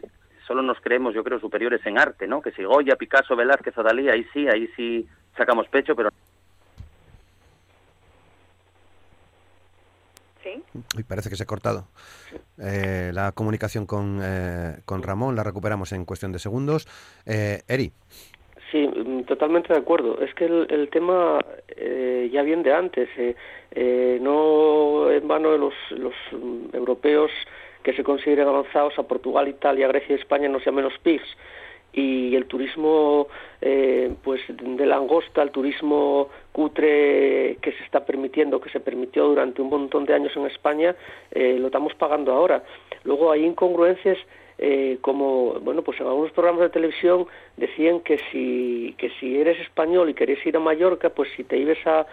[0.48, 2.42] solo nos creemos, yo creo, superiores en arte, ¿no?
[2.42, 5.06] Que si Goya, Picasso, Velázquez o Dalí, ahí sí, ahí sí
[5.36, 6.10] sacamos pecho, pero...
[10.42, 10.64] Sí.
[10.96, 11.88] Uy, parece que se ha cortado.
[12.58, 16.88] Eh, la comunicación con, eh, con Ramón la recuperamos en cuestión de segundos.
[17.26, 17.92] Eh, Eri.
[18.72, 20.20] Sí, mm, totalmente de acuerdo.
[20.22, 23.10] Es que el, tema eh, ya viene de antes.
[23.18, 23.36] Eh,
[23.72, 27.32] eh, no en vano los, los mm, europeos
[27.88, 31.38] que se consideren avanzados a Portugal, Italia, Grecia y España no sean menos PIBs
[31.94, 33.30] y el turismo
[33.62, 39.62] eh, pues de langosta, el turismo cutre que se está permitiendo, que se permitió durante
[39.62, 40.98] un montón de años en España,
[41.32, 42.62] eh, lo estamos pagando ahora.
[43.06, 44.18] Luego hay incongruencias
[44.58, 49.62] eh, como bueno pues en algunos programas de televisión decían que si que si eres
[49.62, 52.06] español y querías ir a Mallorca pues si te ibas a,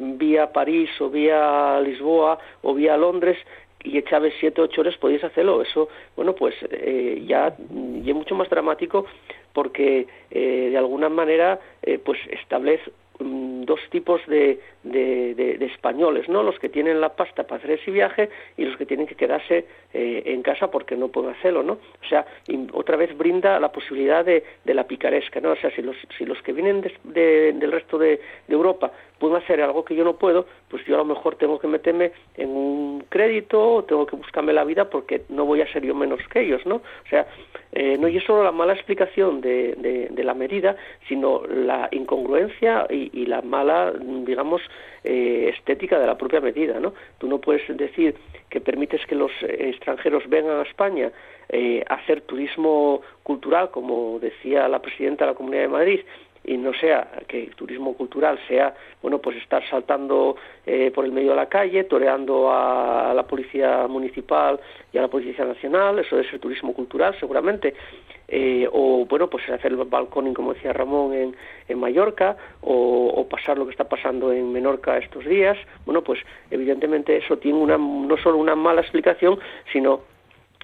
[0.00, 3.38] vía París o vía Lisboa o vía Londres
[3.84, 5.62] y echabas siete ocho horas podías hacerlo.
[5.62, 9.06] Eso bueno pues eh, ya y es mucho más dramático
[9.52, 16.42] porque eh, de alguna manera eh, pues establece mm, dos tipos de, de, españoles, ¿no?
[16.42, 19.66] Los que tienen la pasta para hacer ese viaje y los que tienen que quedarse
[19.92, 21.74] eh, en casa porque no pueden hacerlo, ¿no?
[21.74, 22.26] O sea,
[22.72, 25.52] otra vez brinda la posibilidad de, de la picaresca, ¿no?
[25.52, 29.84] O sea, si los, si los que vienen del resto de, Europa pueden hacer algo
[29.84, 33.74] que yo no puedo, pues yo a lo mejor tengo que meterme en un crédito
[33.74, 36.64] o tengo que buscarme la vida porque no voy a ser yo menos que ellos,
[36.66, 36.76] ¿no?
[36.76, 37.26] O sea,
[37.72, 40.76] eh, no es solo la mala explicación de, de, la medida,
[41.08, 44.62] sino la incongruencia y, y la mala, digamos,
[45.04, 46.94] eh, estética de la propia medida, ¿no?
[47.18, 48.14] Tú no puedes decir
[48.48, 51.10] que permites que los extranjeros vengan a España
[51.48, 56.00] eh, a hacer turismo cultural, como decía la presidenta de la Comunidad de Madrid,
[56.44, 61.12] y no sea que el turismo cultural sea bueno pues estar saltando eh, por el
[61.12, 64.58] medio de la calle toreando a, la policía municipal
[64.92, 67.74] y a la policía nacional eso es el turismo cultural seguramente
[68.30, 71.36] eh, o bueno pues hacer el balcón como decía Ramón en,
[71.68, 77.16] en Mallorca o, pasar lo que está pasando en Menorca estos días bueno pues evidentemente
[77.16, 79.38] eso tiene una no solo una mala explicación
[79.72, 80.02] sino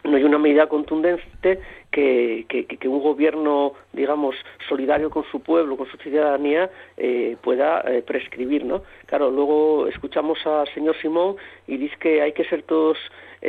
[0.04, 4.36] no hay una medida contundente que, que, un gobierno, digamos,
[4.68, 8.82] solidario con su pueblo, con su ciudadanía, eh, pueda eh, prescribir, ¿no?
[9.06, 12.98] Claro, luego escuchamos al señor Simón y dice que hay que ser todos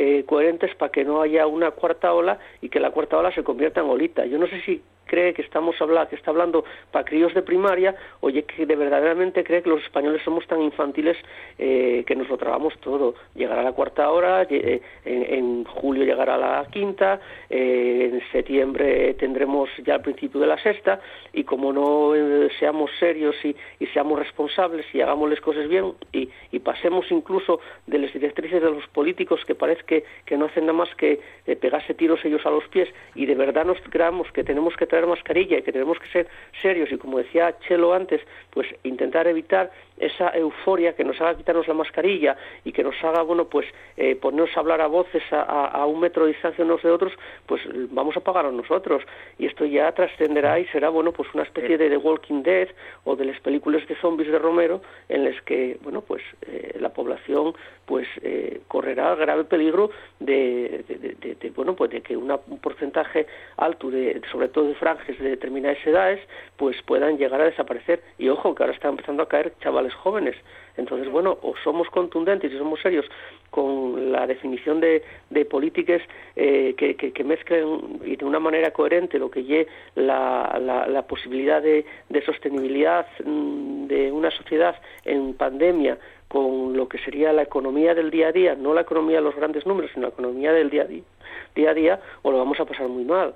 [0.00, 3.42] eh, coherentes para que no haya una cuarta ola y que la cuarta ola se
[3.42, 4.24] convierta en olita.
[4.26, 7.96] Yo no sé si cree que estamos hablando, que está hablando para críos de primaria,
[8.20, 11.16] oye, que de verdaderamente cree que los españoles somos tan infantiles
[11.58, 13.14] eh, que nos lo tragamos todo.
[13.34, 19.94] Llegará la cuarta hora, eh, en, julio llegará la quinta, eh, en septiembre tendremos ya
[19.94, 21.00] el principio de la sexta,
[21.32, 22.12] y como no
[22.60, 23.56] seamos serios y,
[23.94, 28.86] seamos responsables y hagamos las cosas bien y, pasemos incluso de las directrices de los
[28.88, 31.18] políticos que parece que, no hacen nada más que
[31.60, 35.58] pegarse tiros ellos a los pies y de verdad nos creamos que tenemos que mascarilla
[35.58, 36.28] y que tenemos que ser
[36.62, 38.20] serios y como decía Chelo antes,
[38.50, 43.22] pues intentar evitar esa euforia que nos haga quitarnos la mascarilla y que nos haga,
[43.22, 46.90] bueno, pues eh, ponernos a hablar a voces a, un metro de distancia unos de
[46.90, 47.12] otros,
[47.46, 49.02] pues vamos a pagar a nosotros.
[49.38, 52.68] Y esto ya trascenderá y será, bueno, pues una especie de The Walking Dead
[53.04, 56.90] o de las películas de zombies de Romero en las que, bueno, pues eh, la
[56.90, 57.54] población
[57.86, 62.28] pues eh, correrá grave peligro de, de, bueno, pues de que un
[62.60, 66.20] porcentaje alto, de, sobre todo de franjes de determinadas edades,
[66.56, 68.02] pues puedan llegar a desaparecer.
[68.18, 70.36] Y ojo, que ahora está empezando a caer chavales jóvenes.
[70.76, 73.04] Entonces, bueno, o somos contundentes y somos serios
[73.50, 76.00] con la definición de, de políticas
[76.36, 81.60] eh, que, que, mezclen y de una manera coherente lo que lleve la, la, posibilidad
[81.62, 85.98] de, de, sostenibilidad mm, de una sociedad en pandemia
[86.28, 89.34] con lo que sería la economía del día a día, no la economía de los
[89.34, 92.66] grandes números, sino la economía del día a día, a día o lo vamos a
[92.66, 93.34] pasar muy mal.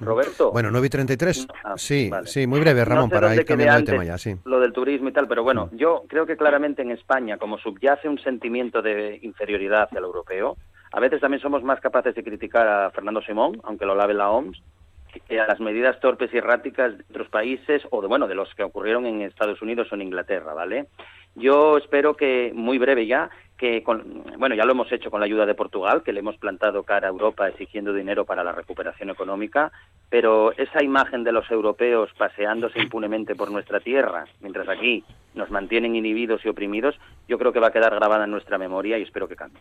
[0.00, 0.50] Roberto.
[0.52, 1.48] Bueno, 9 y 33.
[1.64, 4.36] Ah, sí, sí, muy breve, Ramón, para ir cambiando de tema ya, sí.
[4.44, 8.08] Lo del turismo y tal, pero bueno, yo creo que claramente en España, como subyace
[8.08, 10.56] un sentimiento de inferioridad hacia el europeo,
[10.92, 14.30] a veces también somos más capaces de criticar a Fernando Simón, aunque lo lave la
[14.30, 14.62] OMS,
[15.26, 18.54] que a las medidas torpes y erráticas de otros países o de, bueno, de los
[18.54, 20.86] que ocurrieron en Estados Unidos o en Inglaterra, ¿vale?
[21.34, 25.26] Yo espero que, muy breve ya, que con, bueno, ya lo hemos hecho con la
[25.26, 29.10] ayuda de Portugal, que le hemos plantado cara a Europa exigiendo dinero para la recuperación
[29.10, 29.72] económica,
[30.08, 35.96] pero esa imagen de los europeos paseándose impunemente por nuestra tierra, mientras aquí nos mantienen
[35.96, 36.94] inhibidos y oprimidos,
[37.26, 39.60] yo creo que va a quedar grabada en nuestra memoria y espero que cambie.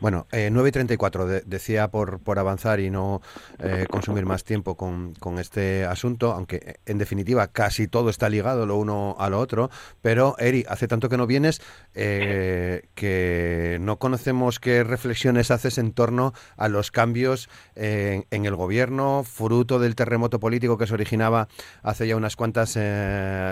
[0.00, 3.22] Bueno, eh, 9 y 34, decía por, por avanzar y no
[3.58, 8.28] eh, consumir más tiempo con, con, este asunto, aunque eh, en definitiva casi todo está
[8.28, 9.70] ligado lo uno a lo otro,
[10.02, 11.62] pero Eri, hace tanto que no vienes
[11.94, 19.24] eh, que no conocemos qué reflexiones haces en torno a los cambios en, el gobierno,
[19.24, 21.48] fruto del terremoto político que se originaba
[21.82, 22.70] hace ya unas cuantas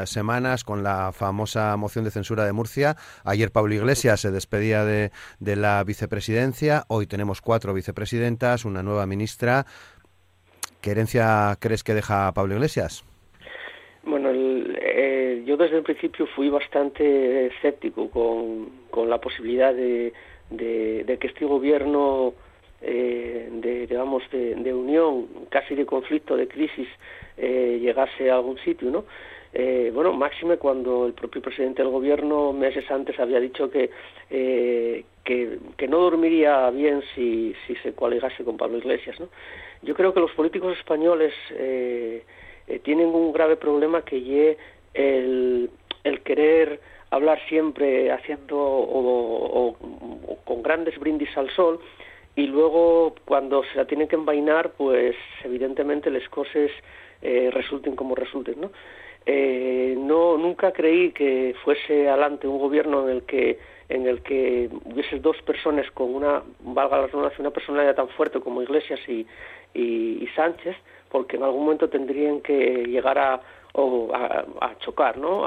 [0.09, 2.97] semanas con la famosa moción de censura de Murcia.
[3.25, 6.23] Ayer Pablo Iglesias se despedía de, de la vicepresidenta
[6.89, 9.67] Hoy tenemos cuatro vicepresidentas, una nueva ministra.
[10.81, 13.05] ¿Qué herencia crees que deja Pablo Iglesias?
[15.63, 20.13] Desde el principio fui bastante escéptico con, la posibilidad de,
[20.51, 22.35] que este gobierno
[22.81, 26.89] eh, de, digamos, de, unión, casi de conflicto, de crisis,
[27.37, 29.05] eh, llegase a algún sitio, ¿no?
[29.55, 33.91] Eh, bueno, máxime cuando el propio presidente del gobierno meses antes había dicho que,
[34.29, 39.21] que, no dormiría bien si, si se coaligase con Pablo Iglesias.
[39.21, 39.29] ¿no?
[39.83, 41.35] Yo creo que los políticos españoles
[42.83, 44.57] tienen un grave problema que es
[44.95, 45.71] el,
[46.25, 49.77] querer hablar siempre haciendo o,
[50.45, 51.81] con grandes brindis al sol
[52.37, 56.71] y luego cuando se la tienen que envainar pues evidentemente las cosas
[57.21, 58.71] resulten como resulten no
[59.25, 64.69] eh, no nunca creí que fuese adelante un gobierno en el que en el que
[64.85, 69.25] hubiese dos personas con una valga la redundancia una personalidad tan fuerte como Iglesias y,
[69.75, 70.77] y, Sánchez
[71.09, 73.41] porque en algún momento tendrían que llegar a,
[73.75, 75.45] a, chocar no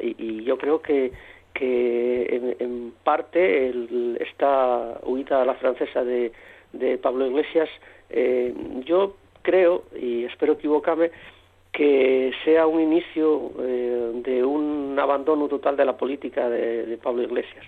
[0.00, 1.12] y, yo creo que
[1.52, 3.72] que en, parte
[4.20, 6.32] esta huida a la francesa de,
[6.72, 7.68] de Pablo Iglesias
[8.10, 11.10] eh, yo creo y espero equivocarme
[11.72, 17.64] que sea un inicio eh, de un abandono total de la política de, Pablo Iglesias,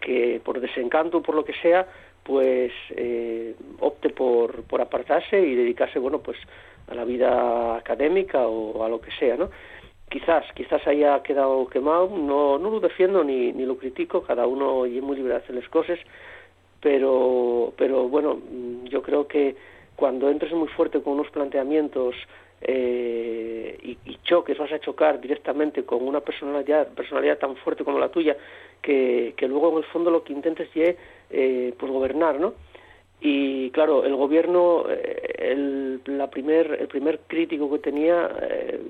[0.00, 1.86] que por desencanto o por lo que sea,
[2.24, 6.36] pues eh, opte por, por apartarse y dedicarse, bueno, pues
[6.88, 9.50] a la vida académica o a lo que sea, ¿no?
[10.10, 14.84] Quizás, quizás haya quedado quemado, no, no lo defiendo ni, ni lo critico, cada uno
[14.84, 15.98] es muy libre de hacer las cosas,
[16.80, 18.38] pero, pero bueno,
[18.84, 19.56] yo creo que
[19.96, 22.14] cuando entres muy fuerte con unos planteamientos
[22.60, 27.98] eh, y, y, choques, vas a chocar directamente con una personalidad, personalidad tan fuerte como
[27.98, 28.36] la tuya,
[28.82, 30.96] que, que luego en el fondo lo que intentes es
[31.30, 32.54] eh, pues gobernar, ¿no?
[33.72, 38.28] Claro, el gobierno, el, la primer, el primer crítico que tenía,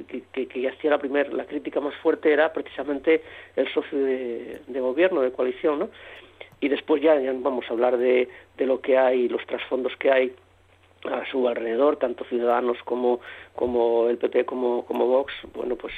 [0.09, 3.23] que, que, hacía la, primer, la crítica más fuerte era precisamente
[3.57, 5.91] el socio de, gobierno, de coalición, ¿no?
[6.61, 10.33] Y después ya, vamos a hablar de, de lo que hay, los trasfondos que hay
[11.05, 13.21] a su alrededor, tanto Ciudadanos como,
[13.55, 15.93] como el PP como, como Vox, bueno, pues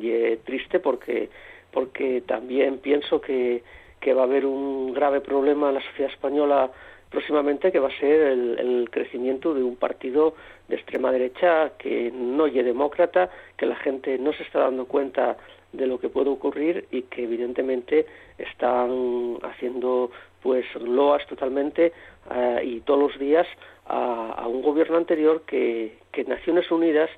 [0.00, 1.28] y triste porque,
[1.70, 3.62] porque también pienso que,
[4.00, 6.70] que va a haber un grave problema en la sociedad española
[7.10, 10.34] próximamente, que va a ser el, el crecimiento de un partido
[10.68, 15.36] de extrema derecha que no es demócrata, que la gente no se está dando cuenta
[15.72, 18.06] de lo que puede ocurrir y que evidentemente
[18.38, 20.10] están haciendo
[20.42, 21.92] pues loas totalmente
[22.30, 23.46] uh, y todos los días
[23.86, 27.10] a, un gobierno anterior que, que Naciones Unidas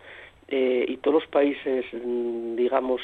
[0.49, 3.01] eh, y todos los países digamos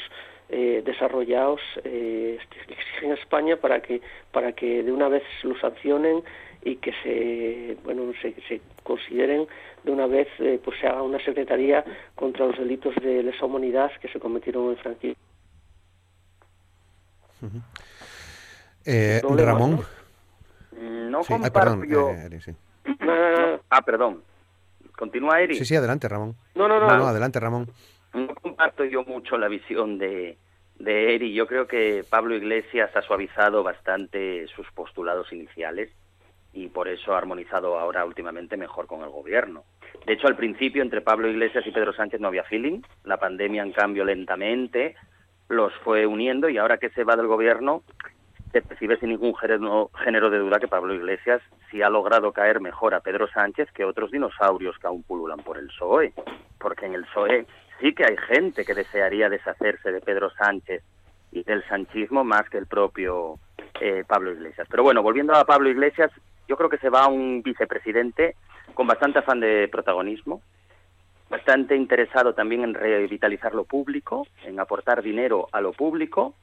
[0.49, 2.37] eh, desarrollados eh,
[2.67, 6.23] exigen a España para que para que de una vez lo sancionen
[6.63, 9.47] y que se bueno se, se consideren
[9.83, 11.83] de una vez eh, pues se haga una secretaría
[12.15, 15.29] contra los delitos de lesa humanidad que se cometieron en Franquismo
[18.85, 19.81] eh, Ramón.
[20.71, 22.09] No sí, comparto perdón, yo...
[22.09, 22.51] Eh, sí.
[22.99, 23.59] no, no, no.
[23.69, 24.23] Ah, perdón.
[24.97, 25.55] Continúa, Eri.
[25.55, 26.35] Sí, sí, adelante, Ramón.
[26.55, 26.87] No, no, no.
[26.87, 27.69] No, no adelante, Ramón.
[28.13, 30.37] No comparto yo mucho la visión de,
[30.77, 31.33] de Eri.
[31.33, 35.91] Yo creo que Pablo Iglesias ha suavizado bastante sus postulados iniciales
[36.53, 39.63] y por eso ha armonizado ahora últimamente mejor con el gobierno.
[40.05, 42.81] De hecho, al principio entre Pablo Iglesias y Pedro Sánchez no había feeling.
[43.03, 44.95] La pandemia, en cambio, lentamente
[45.49, 47.83] los fue uniendo y ahora que se va del gobierno
[48.51, 49.89] se percibe sin ningún género,
[50.29, 54.11] de duda que Pablo Iglesias sí ha logrado caer mejor a Pedro Sánchez que otros
[54.11, 56.13] dinosaurios que aún pululan por el PSOE,
[56.57, 57.45] porque en el PSOE
[57.79, 60.83] sí que hay gente que desearía deshacerse de Pedro Sánchez
[61.31, 63.37] y del sanchismo más que el propio
[63.79, 64.67] eh, Pablo Iglesias.
[64.69, 66.11] Pero bueno, volviendo a Pablo Iglesias,
[66.49, 68.35] yo creo que se va un vicepresidente
[68.73, 70.41] con bastante afán de protagonismo,
[71.29, 76.33] bastante interesado también en revitalizar lo público, en aportar dinero a lo público.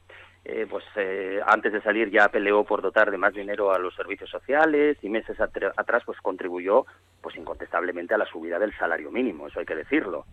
[0.45, 3.93] Eh, pues eh, antes de salir ya peleó por dotar de más dinero a los
[3.95, 6.85] servicios sociales y meses atrás pues contribuyó
[7.19, 10.25] pues incontestablemente a la subida del salario mínimo, eso hay que decirlo.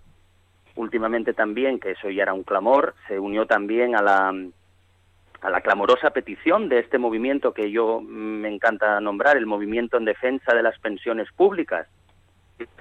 [0.77, 4.33] Últimamente también, que eso ya era un clamor, se unió también a la
[5.45, 10.07] a la clamorosa petición de este movimiento que yo me encanta nombrar, el movimiento en
[10.07, 11.87] defensa de las pensiones públicas,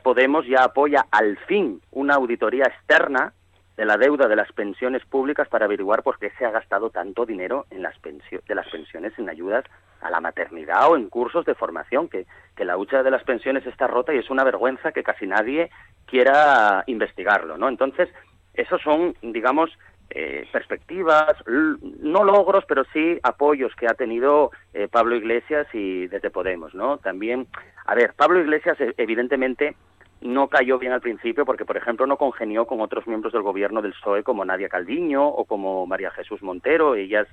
[0.04, 3.34] Podemos ya apoya al fin una auditoría externa
[3.76, 7.26] de la deuda de las pensiones públicas para averiguar por qué se ha gastado tanto
[7.26, 9.66] dinero en las de las pensiones en ayudas
[10.02, 13.66] a la maternidad o en cursos de formación, que, que la hucha de las pensiones
[13.66, 15.72] está rota y es una vergüenza que casi nadie
[16.06, 17.68] quiera investigarlo, ¿no?
[17.68, 18.10] Entonces,
[18.54, 19.72] esos son, digamos,
[20.10, 26.30] eh, perspectivas, no logros, pero sí apoyos que ha tenido eh, Pablo Iglesias y desde
[26.30, 26.98] Podemos, ¿no?
[27.00, 27.48] También,
[27.86, 29.76] a ver, Pablo Iglesias eh, evidentemente
[30.22, 33.82] no cayó bien al principio porque, por ejemplo, no congenió con otros miembros del gobierno
[33.82, 36.96] del PSOE como Nadia Calviño o como María Jesús Montero.
[36.96, 37.28] Ellas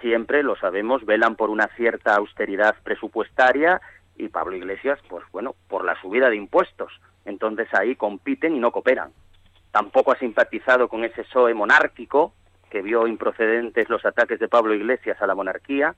[0.00, 3.80] siempre, lo sabemos, velan por una cierta austeridad presupuestaria
[4.16, 6.92] y Pablo Iglesias, pues bueno, por la subida de impuestos.
[7.24, 9.12] Entonces ahí compiten y no cooperan
[9.74, 12.32] tampoco ha simpatizado con ese PSOE monárquico
[12.70, 15.96] que vio improcedentes los ataques de Pablo Iglesias a la monarquía.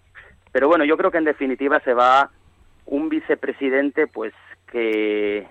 [0.50, 2.30] Pero bueno, yo creo que en definitiva se va
[2.86, 4.32] un vicepresidente, pues
[4.72, 5.46] que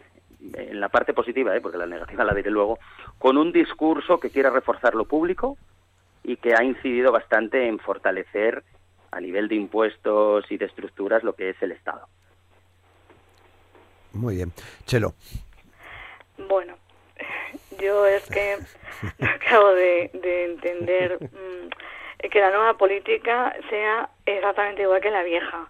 [0.53, 1.61] en la parte positiva, ¿eh?
[1.61, 2.79] porque la negativa la diré luego,
[3.19, 5.55] con un discurso que quiere reforzar lo público
[6.23, 8.63] y que ha incidido bastante en fortalecer
[9.11, 12.07] a nivel de impuestos y de estructuras lo que es el Estado.
[14.13, 14.51] Muy bien.
[14.85, 15.13] Chelo.
[16.49, 16.74] Bueno,
[17.79, 18.57] yo es que
[19.19, 25.67] no acabo de, entender mm, que la nueva política sea exactamente igual que la vieja.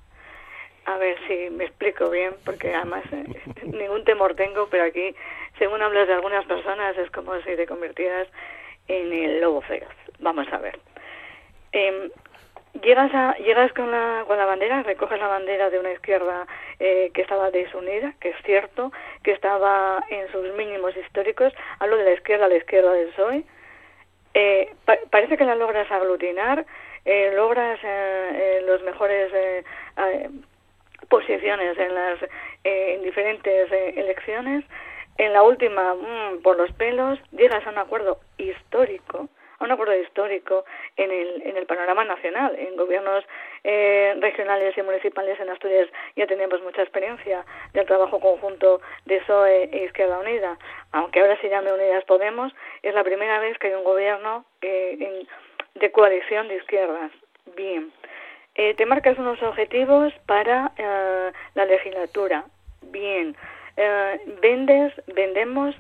[0.86, 3.26] A ver si me explico bien, porque además eh,
[3.64, 5.16] ningún temor tengo, pero aquí,
[5.58, 8.28] según hablas de algunas personas, es como si te convirtieras
[8.88, 9.94] en el lobo feroz.
[10.20, 10.80] Vamos a ver.
[11.72, 12.12] Eh,
[12.82, 16.46] llegas a, llegas con la, con la bandera, recoges la bandera de una izquierda
[16.80, 18.92] eh, que estaba desunida, que es cierto,
[19.24, 23.44] que estaba en sus mínimos históricos, hablo de la izquierda, la izquierda del PSOE,
[24.36, 24.74] eh,
[25.10, 26.66] parece que la logras aglutinar,
[27.06, 29.32] eh, logras eh, los mejores
[31.08, 32.20] posiciones en las
[32.66, 34.66] en diferentes elecciones,
[35.18, 39.35] en la última, mm, por los pelos, llegas a un acuerdo histórico, a
[39.66, 42.56] un acuerdo histórico en el, en el panorama nacional.
[42.58, 43.24] En gobiernos
[43.64, 49.70] eh, regionales y municipales en Asturias ya tenemos mucha experiencia del trabajo conjunto de PSOE
[49.72, 50.58] e Izquierda Unida.
[50.92, 55.26] Aunque ahora se llame Unidas Podemos, es la primera vez que hay un gobierno eh,
[55.76, 57.12] de coalición de izquierdas.
[57.56, 57.92] Bien.
[58.56, 60.72] Eh, te marcas unos objetivos para
[61.56, 62.46] la legislatura.
[62.82, 63.36] Bien
[63.78, 65.76] eh, vendes, vendemos,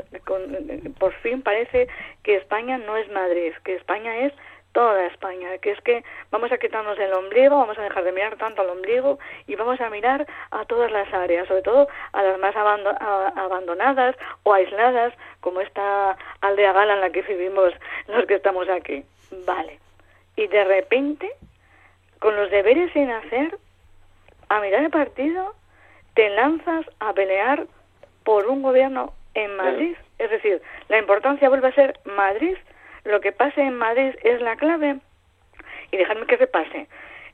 [0.99, 1.87] por fin parece
[2.23, 4.33] que España no es Madrid, que España es
[4.75, 8.35] toda España, que es que vamos a quitarnos el ombligo, vamos a dejar de mirar
[8.35, 9.17] tanto al ombligo
[9.47, 14.53] y vamos a mirar a todas las áreas, sobre todo a las más abandonadas o
[14.53, 17.73] aisladas, como esta aldea gala en la que vivimos
[18.09, 19.05] los que estamos aquí.
[19.45, 19.79] Vale.
[20.35, 21.31] Y de repente,
[22.19, 23.57] con los deberes sin hacer,
[24.49, 25.55] a mirar el partido,
[26.15, 27.65] te lanzas a pelear
[28.25, 29.95] por un gobierno en Madrid.
[30.19, 32.57] Es decir, la importancia vuelve a ser Madrid
[33.05, 34.97] lo que pase en Madrid es la clave
[35.91, 36.87] y dejadme que repase.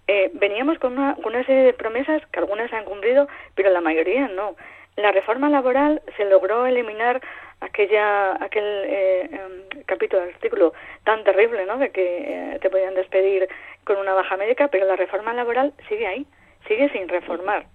[0.07, 3.69] Eh, veníamos con una, con una serie de promesas que algunas se han cumplido, pero
[3.69, 4.57] la mayoría no.
[4.97, 7.21] La reforma laboral se logró eliminar
[7.61, 10.73] aquella aquel eh, em, capítulo, artículo
[11.05, 11.77] tan terrible, ¿no?
[11.77, 13.47] De que eh, te podían despedir
[13.85, 16.25] con una baja médica, pero la reforma laboral sigue ahí,
[16.67, 17.65] sigue sin reformar.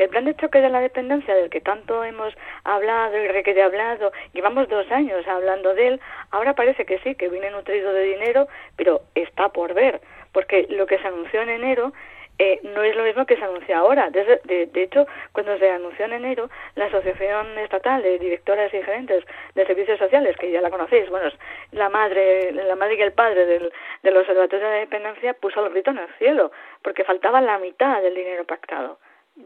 [0.00, 2.32] El plan de choque de la dependencia del que tanto hemos
[2.64, 7.28] hablado y requete hablado, llevamos dos años hablando de él, ahora parece que sí, que
[7.28, 10.00] viene nutrido de dinero, pero está por ver,
[10.32, 11.92] porque lo que se anunció en enero
[12.38, 14.08] eh, no es lo mismo que se anuncia ahora.
[14.08, 19.22] De, de, hecho, cuando se anunció en enero, la Asociación Estatal de Directoras y Gerentes
[19.54, 21.28] de Servicios Sociales, que ya la conocéis, bueno,
[21.72, 23.70] la madre, la madre y el padre del,
[24.02, 28.14] del Observatorio de Dependencia puso el grito en el cielo, porque faltaba la mitad del
[28.14, 28.98] dinero pactado.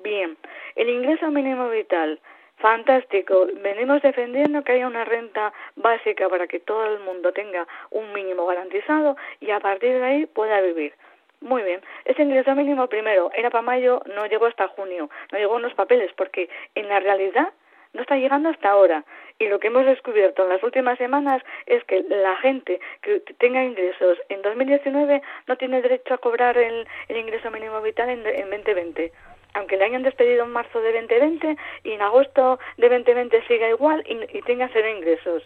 [0.03, 0.36] Bien,
[0.74, 2.18] el ingreso mínimo vital,
[2.57, 3.47] fantástico.
[3.62, 8.47] Venimos defendiendo que haya una renta básica para que todo el mundo tenga un mínimo
[8.47, 10.95] garantizado y a partir de ahí pueda vivir.
[11.40, 11.80] Muy bien.
[12.07, 15.74] Ese ingreso mínimo primero era para mayo, no llegó hasta junio, no llegó en los
[15.74, 17.53] papeles porque en la realidad
[17.92, 19.05] no está llegando hasta ahora.
[19.38, 23.62] Y lo que hemos descubierto en las últimas semanas es que la gente que tenga
[23.62, 29.12] ingresos en 2019 no tiene derecho a cobrar el, ingreso mínimo vital en, en 2020
[29.55, 34.05] aunque le hayan despedido en marzo de 2020 y en agosto de 2020 siga igual
[34.07, 35.42] y, tenga cero ingresos.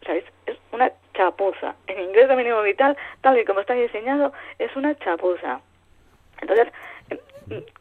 [0.00, 0.24] O sea, es,
[0.72, 1.74] una chapuza.
[1.88, 5.60] El ingreso mínimo vital, tal y como está diseñado, es una chapuza.
[6.40, 6.68] Entonces,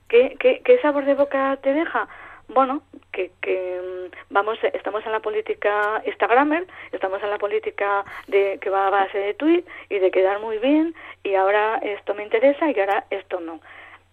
[0.08, 2.08] ¿qué, sabor de boca te deja?
[2.48, 8.58] Bueno, que, que mm, vamos, estamos en la política Instagramer, estamos en la política de
[8.62, 12.24] que va a base de tweet y de quedar muy bien y ahora esto me
[12.24, 13.60] interesa y ahora esto no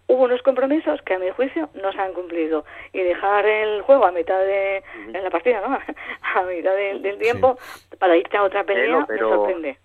[0.06, 2.64] hubo unos compromisos que a mi juicio no se han cumplido.
[2.92, 4.82] Y dejar el juego a mitad de
[5.12, 5.74] en la partida no
[6.34, 7.58] a mitad del tiempo
[7.98, 9.78] para irte a otra pelea me sorprende.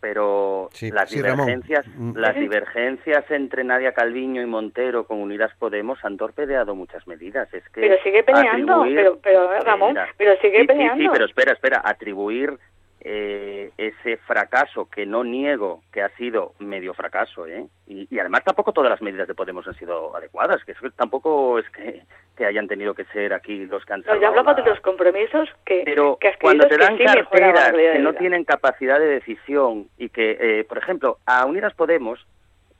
[0.00, 2.16] pero las divergencias mm.
[2.16, 7.52] las divergencias entre Nadia Calviño y Montero con Unidas Podemos han torpedeado muchas medidas.
[7.54, 11.52] Es que pero sigue peleando pero, pero Ramón pero sigue peleando sí, sí pero espera
[11.52, 12.58] espera atribuir
[13.04, 17.66] eh, ese fracaso que no niego que ha sido medio fracaso, ¿eh?
[17.88, 22.02] y, además tampoco todas las medidas de Podemos han sido adecuadas, que, tampoco es que,
[22.36, 25.48] que, hayan tenido que ser aquí los que han no, Yo hablaba de los compromisos
[25.64, 30.38] que, Pero que cuando te dan carteras que no tienen capacidad de decisión y que,
[30.40, 32.24] eh, por ejemplo, a Unidas Podemos,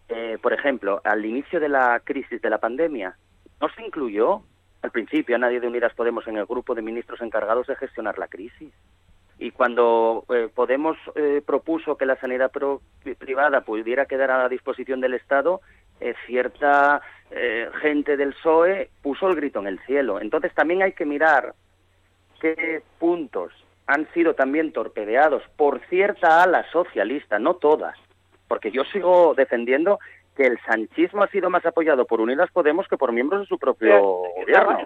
[0.08, 3.16] eh, por ejemplo, al inicio de la crisis de la pandemia,
[3.60, 4.42] no se incluyó
[4.82, 8.18] al principio a nadie de Unidas Podemos en el grupo de ministros encargados de gestionar
[8.18, 8.72] la crisis
[9.42, 12.52] y cuando eh, Podemos eh, propuso que la sanidad
[13.18, 15.60] privada pudiera quedar a la disposición del Estado,
[16.00, 17.02] eh, cierta
[17.80, 20.20] gente del PSOE puso el grito en el cielo.
[20.20, 21.54] Entonces también hay que mirar
[22.42, 23.52] qué puntos
[23.86, 27.96] han sido también torpedeados por cierta ala socialista, no todas,
[28.48, 29.98] porque yo sigo defendiendo
[30.36, 33.58] que el sanchismo ha sido más apoyado por Unidas Podemos que por miembros de su
[33.58, 34.00] propio
[34.36, 34.78] gobierno.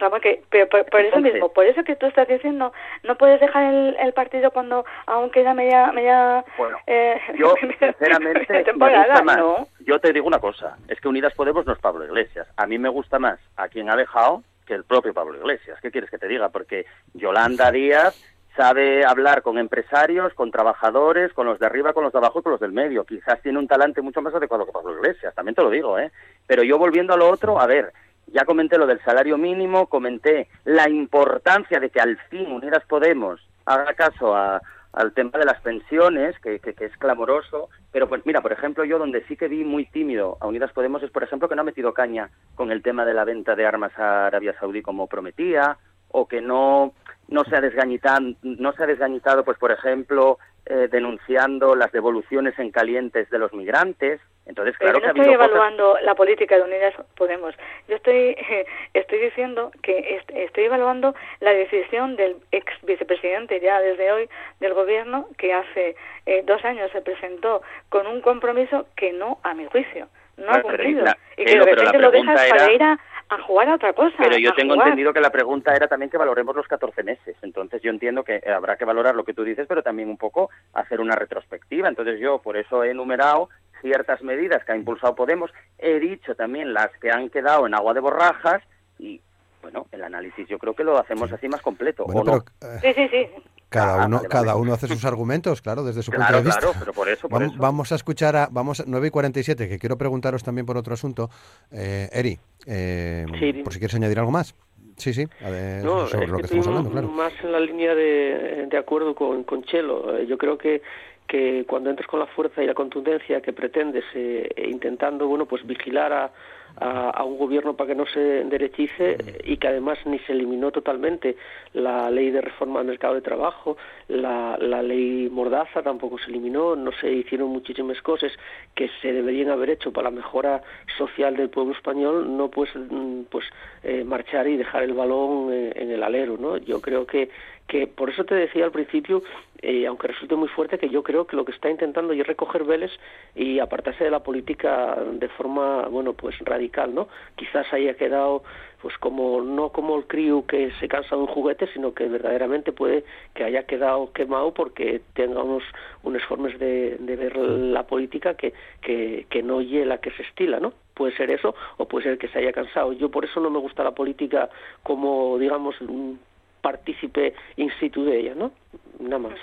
[0.50, 2.72] pero por, eso mismo, por eso que tú estás diciendo,
[3.04, 5.92] no puedes dejar el, partido cuando aún queda media...
[5.92, 9.38] media bueno, eh, yo sinceramente me más.
[9.80, 12.48] Yo te digo una cosa, es que Unidas Podemos no es Pablo Iglesias.
[12.56, 15.78] A mí me gusta más a quien ha dejado que el propio Pablo Iglesias.
[15.80, 16.48] ¿Qué quieres que te diga?
[16.48, 22.12] Porque Yolanda Díaz sabe hablar con empresarios, con trabajadores, con los de arriba, con los
[22.12, 23.04] de abajo y con los del medio.
[23.04, 26.10] Quizás tiene un talante mucho más adecuado que Pablo Iglesias, también te lo digo, ¿eh?
[26.46, 27.92] Pero yo volviendo a lo otro, a ver,
[28.26, 33.40] ya comenté lo del salario mínimo, comenté la importancia de que al fin Unidas Podemos
[33.66, 38.52] haga caso al tema de las pensiones, que, que, es clamoroso, pero pues mira, por
[38.52, 41.54] ejemplo, yo donde sí que vi muy tímido a Unidas Podemos es, por ejemplo, que
[41.54, 44.82] no ha metido caña con el tema de la venta de armas a Arabia Saudí
[44.82, 45.76] como prometía,
[46.08, 46.94] o que no
[47.28, 52.58] no se ha desgañitado, no se ha desgañitado pues por ejemplo, eh, denunciando las devoluciones
[52.58, 54.20] en calientes de los migrantes.
[54.46, 57.54] Entonces, claro Pero no estoy evaluando la política de Unidas Podemos.
[57.88, 58.36] Yo estoy
[58.94, 64.28] estoy diciendo que estoy evaluando la decisión del ex vicepresidente ya desde hoy
[64.60, 65.96] del gobierno que hace
[66.26, 70.62] eh, dos años se presentó con un compromiso que no, a mi juicio, no ha
[70.62, 71.04] cumplido
[71.36, 72.98] y que de repente lo dejas para ir a,
[73.28, 74.16] a jugar a otra cosa.
[74.18, 74.88] Pero yo tengo jugar.
[74.88, 77.36] entendido que la pregunta era también que valoremos los 14 meses.
[77.42, 80.50] Entonces yo entiendo que habrá que valorar lo que tú dices, pero también un poco
[80.72, 81.88] hacer una retrospectiva.
[81.88, 83.48] Entonces yo por eso he enumerado
[83.80, 85.50] ciertas medidas que ha impulsado Podemos.
[85.78, 88.62] He dicho también las que han quedado en agua de borrajas
[88.98, 89.20] y
[89.62, 92.04] bueno, el análisis yo creo que lo hacemos así más completo.
[92.04, 92.44] Bueno, ¿o no?
[92.60, 93.28] pero eh, Sí, sí, sí.
[93.68, 96.60] Cada Ah, uno, cada uno hace sus argumentos, claro, desde su Claro, punto de vista.
[96.60, 97.56] claro, pero por eso, por Vam- eso.
[97.58, 100.94] Vamos a escuchar a vamos a- 9 y 47, que quiero preguntaros también por otro
[100.94, 101.28] asunto.
[101.72, 104.54] Eh, Eri, eh, Sí, por si quieres añadir algo más.
[104.96, 107.08] Sí, sí, a ver, No, sobre es lo que que estamos hablando, claro.
[107.08, 110.16] más en la línea de, de acuerdo con, con Chelo.
[110.16, 110.82] Eh, Yo creo que
[111.28, 115.44] que cuando entres con la fuerza y la contundencia que pretendes, eh, e intentando bueno
[115.44, 116.30] pues vigilar a,
[116.78, 120.70] a, a un gobierno para que no se derechice y que además ni se eliminó
[120.70, 121.36] totalmente
[121.72, 123.76] la ley de reforma del mercado de trabajo,
[124.08, 128.32] la, ley Mordaza tampoco se eliminó, no se hicieron muchísimas cosas
[128.74, 130.62] que se deberían haber hecho para la mejora
[130.96, 133.44] social del pueblo español, no pues mm, pues
[133.82, 136.56] eh, marchar y dejar el balón en el alero, ¿no?
[136.58, 137.28] Yo creo que
[137.66, 139.22] que por eso te decía al principio,
[139.60, 142.64] eh, aunque resulte muy fuerte, que yo creo que lo que está intentando es recoger
[142.64, 142.92] veles
[143.34, 147.08] y apartarse de la política de forma, bueno, pues radical, ¿no?
[147.36, 148.42] Quizás haya quedado,
[148.82, 152.72] pues como, no como el crío que se cansa de un juguete, sino que verdaderamente
[152.72, 153.04] puede
[153.34, 155.62] que haya quedado quemado porque tenga unos,
[156.02, 160.22] unas formas de, de ver la política que, que, que no oye la que se
[160.22, 160.72] estila, ¿no?
[160.94, 162.92] Puede ser eso o puede ser que se haya cansado.
[162.92, 164.48] Yo por eso no me gusta la política
[164.82, 166.18] como, digamos, un
[166.62, 168.50] partícipe in situ de ella, ¿no?
[168.98, 169.38] Nada más.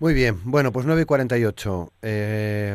[0.00, 1.92] Muy bien, bueno, pues 9 y 48.
[2.02, 2.74] Eh,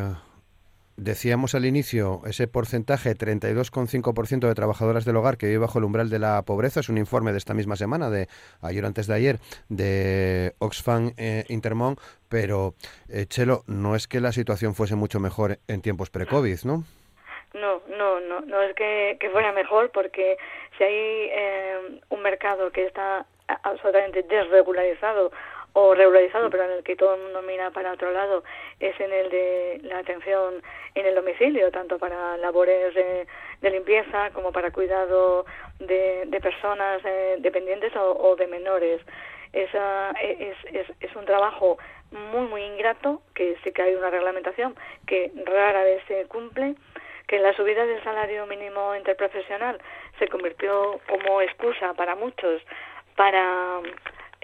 [0.98, 6.10] decíamos al inicio ese porcentaje, 32,5% de trabajadoras del hogar que vive bajo el umbral
[6.10, 6.80] de la pobreza.
[6.80, 8.28] Es un informe de esta misma semana, de
[8.62, 9.38] ayer antes de ayer,
[9.70, 11.98] de Oxfam eh, Intermón.
[12.30, 12.74] Pero,
[13.10, 16.84] eh, Chelo, no es que la situación fuese mucho mejor en tiempos pre-COVID, ¿no?
[17.54, 20.38] No, no, no, no es que, que fuera mejor porque
[20.78, 20.94] si hay
[21.32, 23.26] eh, un mercado que está
[23.64, 25.32] absolutamente desregularizado
[25.78, 28.46] o regularizado, pero en el que todo el mundo mira para otro lado,
[28.80, 30.64] es en el de la atención
[30.96, 33.28] en el domicilio, tanto para labores de,
[33.70, 35.46] limpieza como para cuidado
[35.80, 39.02] de, de personas eh, dependientes o, de menores.
[39.52, 41.78] Esa, es, es, es un trabajo
[42.12, 44.76] muy, muy ingrato, que sí que hay una reglamentación
[45.08, 46.76] que rara vez se cumple,
[47.28, 49.78] que la subida del salario mínimo interprofesional
[50.20, 52.62] se convirtió como excusa para muchos
[53.18, 53.82] para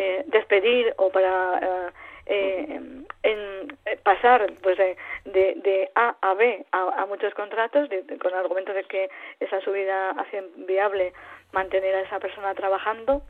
[0.02, 1.90] eh, despedir o para eh,
[2.26, 2.80] eh,
[3.24, 3.42] en,
[3.86, 4.96] eh, pasar pues de,
[5.26, 9.60] de, A a B a, a muchos contratos de- con el argumento de que esa
[9.62, 11.14] subida hacía viable
[11.52, 13.22] mantener a esa persona trabajando.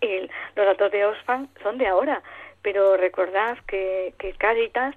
[0.00, 2.22] Y los datos de Oxfam son de ahora,
[2.62, 4.94] pero recordad que, que Caritas,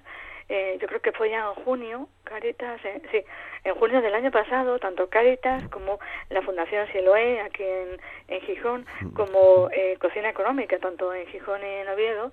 [0.48, 3.22] eh, yo creo que fue ya en junio, Caritas, eh, sí,
[3.64, 5.98] en junio del año pasado, tanto Caritas como
[6.30, 11.66] la Fundación Siloé aquí en, en Gijón, como eh, Cocina Económica, tanto en Gijón y
[11.66, 12.32] en Oviedo,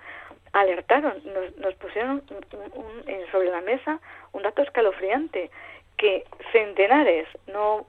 [0.53, 3.99] alertaron, nos, nos pusieron un- un- un- sobre la mesa
[4.31, 5.49] un dato escalofriante,
[5.97, 7.85] que centenares, no,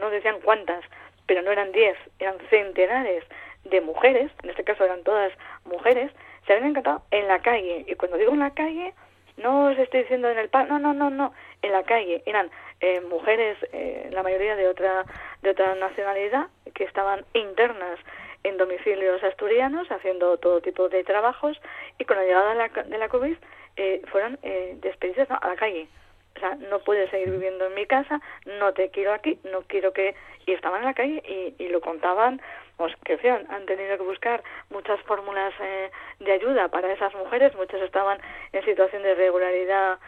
[0.00, 0.82] no decían cuántas,
[1.26, 3.24] pero no eran diez, eran centenares
[3.64, 5.32] de mujeres, en este caso eran todas
[5.64, 6.10] mujeres,
[6.46, 7.84] se habían encantado en la calle.
[7.86, 8.94] Y cuando digo en la calle,
[9.42, 11.32] no os estoy diciendo en el parque, no, no, no, no,
[11.62, 12.22] en la calle.
[12.26, 15.04] Eran eh, mujeres, eh, la mayoría de otra,
[15.42, 17.98] de otra nacionalidad, que estaban internas
[18.42, 21.60] en domicilios asturianos, haciendo todo tipo de trabajos,
[21.98, 23.36] y con la llegada de la, de la COVID
[23.76, 25.38] eh, fueron eh, despedidos ¿no?
[25.40, 25.88] a la calle.
[26.36, 29.92] O sea, no puedes seguir viviendo en mi casa, no te quiero aquí, no quiero
[29.92, 30.14] que...
[30.46, 32.40] Y estaban en la calle y, y lo contaban,
[32.80, 37.54] pues en fin, han tenido que buscar muchas fórmulas eh, de ayuda para esas mujeres,
[37.54, 38.18] muchas estaban
[38.54, 39.98] en situación de irregularidad,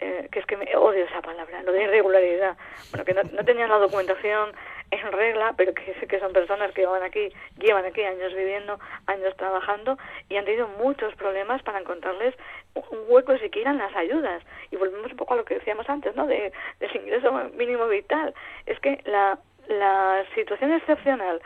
[0.00, 2.56] eh, que es que me odio esa palabra, lo de irregularidad,
[2.90, 4.50] bueno, que no, no tenían la documentación
[4.90, 9.36] en regla, pero que que son personas que van aquí, llevan aquí años viviendo, años
[9.36, 9.96] trabajando
[10.28, 12.34] y han tenido muchos problemas para encontrarles
[12.74, 14.42] un hueco siquiera en las ayudas.
[14.72, 16.26] Y volvemos un poco a lo que decíamos antes, ¿no?
[16.26, 18.34] De, del ingreso mínimo vital.
[18.66, 21.40] Es que la, la situación excepcional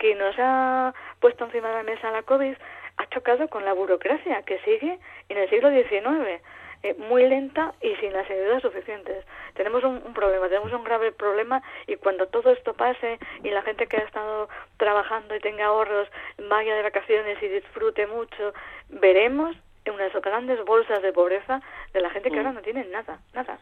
[0.00, 2.54] que nos ha puesto encima de la mesa la COVID
[2.96, 4.98] ha chocado con la burocracia que sigue
[5.28, 6.42] en el siglo XIX
[6.82, 9.26] eh, muy lenta y sin las ayudas suficientes.
[9.54, 13.60] Tenemos un, un, problema, tenemos un grave problema y cuando todo esto pase y la
[13.60, 14.48] gente que ha estado
[14.78, 16.08] trabajando y tenga ahorros
[16.48, 18.54] vaya de vacaciones y disfrute mucho,
[18.88, 19.54] veremos
[19.92, 21.60] unas grandes bolsas de pobreza
[21.92, 22.38] de la gente que mm.
[22.38, 23.58] ahora no tiene nada, nada.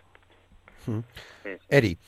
[0.87, 1.01] Mm.
[1.69, 1.99] Eri.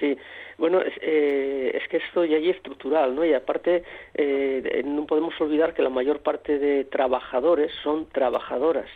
[0.00, 0.16] Sí,
[0.60, 3.24] bueno, es, eh, es que esto ya es estructural, ¿no?
[3.24, 3.82] Y aparte,
[4.14, 8.86] eh, no podemos olvidar que la mayor parte de trabajadores son trabajadoras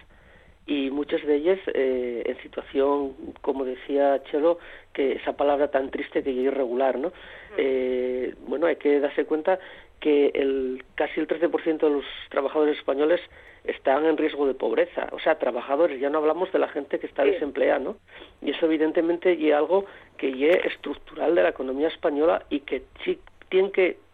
[0.67, 4.59] y muchas de ellas eh, en situación, como decía Chelo,
[4.93, 7.13] que esa palabra tan triste que es irregular, ¿no?
[7.59, 9.59] Eh, bueno, hay que darse cuenta
[10.01, 13.21] que el, casi el 13% de los trabajadores españoles
[13.65, 17.07] están en riesgo de pobreza, o sea, trabajadores, ya no hablamos de la gente que
[17.07, 17.97] está desempleada, ¿no?
[18.43, 19.87] Y eso evidentemente es algo
[20.19, 24.05] que es estructural de la economía española y que sí tiene que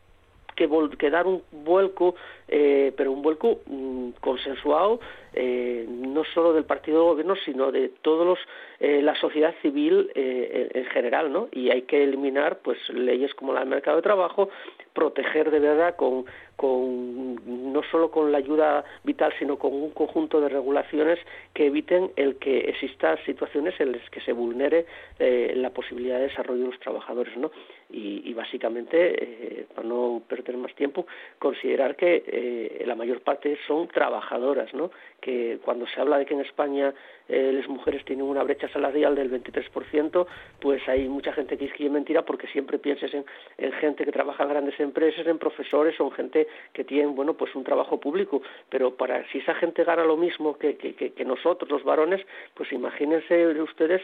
[0.98, 2.14] que, dar un vuelco,
[2.48, 5.01] eh, pero un vuelco mm, consensuado,
[5.32, 8.38] eh, no solo del partido de gobierno, sino de todos los,
[8.80, 11.48] eh, la sociedad civil en general, ¿no?
[11.53, 14.51] Y hay que eliminar, pues, leyes como la del mercado de trabajo,
[14.92, 16.24] proteger de verdad con,
[16.61, 17.37] con
[17.73, 21.19] no solo con la ayuda vital, sino con un conjunto de regulaciones
[21.55, 24.85] que eviten el que existan situaciones en las que se vulnere
[25.19, 27.51] eh, la posibilidad de desarrollo de los trabajadores, ¿no?
[27.93, 31.07] Y, básicamente, eh, para no perder más tiempo,
[31.41, 34.93] considerar que eh, la mayor parte son trabajadoras, ¿no?
[35.21, 36.95] Que cuando se habla de que en España
[37.29, 40.27] las mujeres tienen una brecha salarial del 23%,
[40.61, 43.25] pues hay mucha gente que es mentira porque siempre piensas en,
[43.57, 47.34] en gente que trabaja en grandes empresas, en profesores o en gente que tienen, bueno,
[47.34, 51.24] pues un trabajo público, pero para si esa gente gana lo mismo que, que, que
[51.24, 52.24] nosotros, los varones,
[52.55, 54.03] pues imagínense ustedes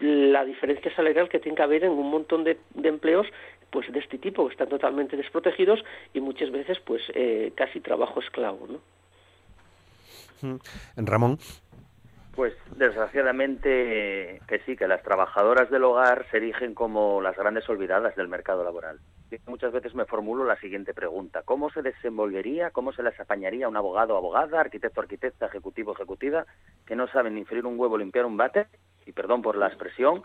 [0.00, 3.26] la diferencia salarial que tiene que haber en un montón de, empleos
[3.70, 8.20] pues de este tipo que están totalmente desprotegidos y muchas veces pues eh, casi trabajo
[8.20, 8.80] esclavo ¿no?
[10.96, 11.38] Ramón
[12.38, 18.14] pues desgraciadamente que sí, que las trabajadoras del hogar se erigen como las grandes olvidadas
[18.14, 19.00] del mercado laboral.
[19.48, 21.42] Muchas veces me formulo la siguiente pregunta.
[21.44, 26.46] ¿Cómo se desenvolvería, cómo se les apañaría un abogado abogada, arquitecto arquitecta, ejecutivo ejecutiva,
[26.86, 28.68] que no saben freír un huevo, limpiar un bate,
[29.04, 30.22] y perdón por la expresión,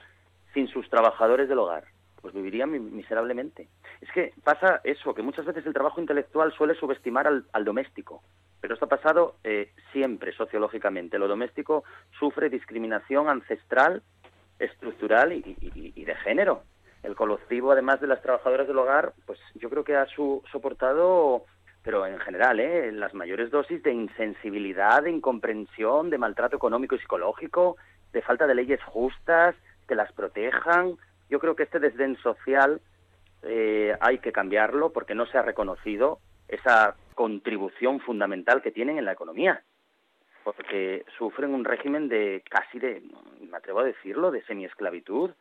[0.53, 1.85] sin sus trabajadores del hogar?
[2.21, 3.69] Pues vivirían miserablemente.
[4.01, 8.21] Es que pasa eso, que muchas veces el trabajo intelectual suele subestimar al doméstico
[8.63, 11.19] pero esto ha pasado eh, siempre sociológicamente.
[11.19, 11.83] Lo doméstico
[12.17, 14.01] sufre discriminación ancestral,
[14.57, 16.63] estructural y, de género.
[17.03, 20.07] El colectivo, además de las trabajadoras del hogar, pues yo creo que ha
[20.49, 21.43] soportado,
[21.83, 22.89] pero en general, ¿eh?
[22.93, 27.75] las mayores dosis de insensibilidad, de incomprensión, de maltrato económico y psicológico,
[28.13, 29.57] de falta de leyes justas
[29.89, 30.95] que las protejan.
[31.29, 32.79] Yo creo que este desdén social
[33.41, 36.19] eh, hay que cambiarlo porque no se ha reconocido
[36.53, 39.61] esa contribución fundamental que tienen en la economía,
[40.43, 43.01] porque sufren un régimen de casi de,
[43.49, 45.31] me atrevo a decirlo, de semiesclavitud.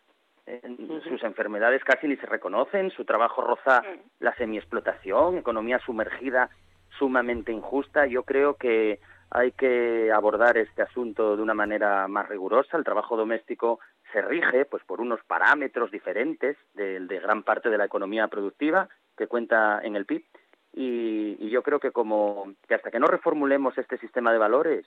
[1.09, 3.83] Sus enfermedades casi ni se reconocen, su trabajo roza
[4.19, 6.51] la semiexplotación, economía sumergida
[6.99, 8.07] sumamente injusta.
[8.07, 8.99] Yo creo que
[9.31, 12.77] hay que abordar este asunto de una manera más rigurosa.
[12.77, 13.79] El trabajo doméstico
[14.13, 18.89] se rige pues por unos parámetros diferentes de, de gran parte de la economía productiva
[19.17, 20.25] que cuenta en el PIB
[20.73, 24.87] y, yo creo que como que hasta que no reformulemos este sistema de valores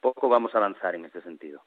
[0.00, 1.62] poco vamos a avanzar en este sentido.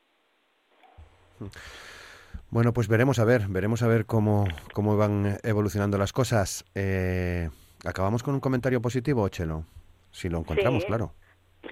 [2.50, 6.66] Bueno, pues veremos a ver, veremos a ver cómo, cómo van evolucionando las cosas.
[6.76, 7.50] Eh,
[7.86, 9.66] ¿Acabamos con un comentario positivo, Chelo?
[10.12, 11.14] Si lo encontramos, claro.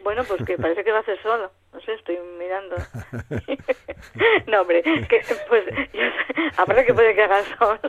[0.04, 1.52] Bueno, pues que parece que va a ser solo.
[1.74, 2.76] No sé, estoy mirando.
[4.48, 6.02] no, hombre, que, pues yo,
[6.58, 7.80] aparte que puede que haga sol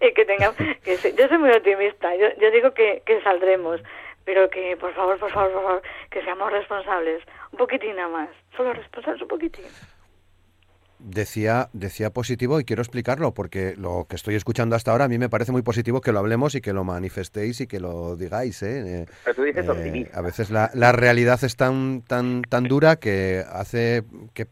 [0.00, 0.52] y que tenga...
[0.84, 2.14] Que yo soy muy optimista.
[2.16, 3.80] Yo, yo digo que, que saldremos,
[4.24, 7.22] pero que por favor, por favor, por favor, que seamos responsables.
[7.52, 8.28] Un poquitín nada más.
[8.56, 9.64] Solo responsables un poquitín.
[10.98, 15.18] Decía, decía positivo y quiero explicarlo porque lo que estoy escuchando hasta ahora a mí
[15.18, 18.62] me parece muy positivo que lo hablemos y que lo manifestéis y que lo digáis.
[18.62, 19.02] ¿eh?
[19.02, 22.96] eh Pero tú dices eh, A veces la, la, realidad es tan, tan, tan dura
[22.96, 24.46] que hace que,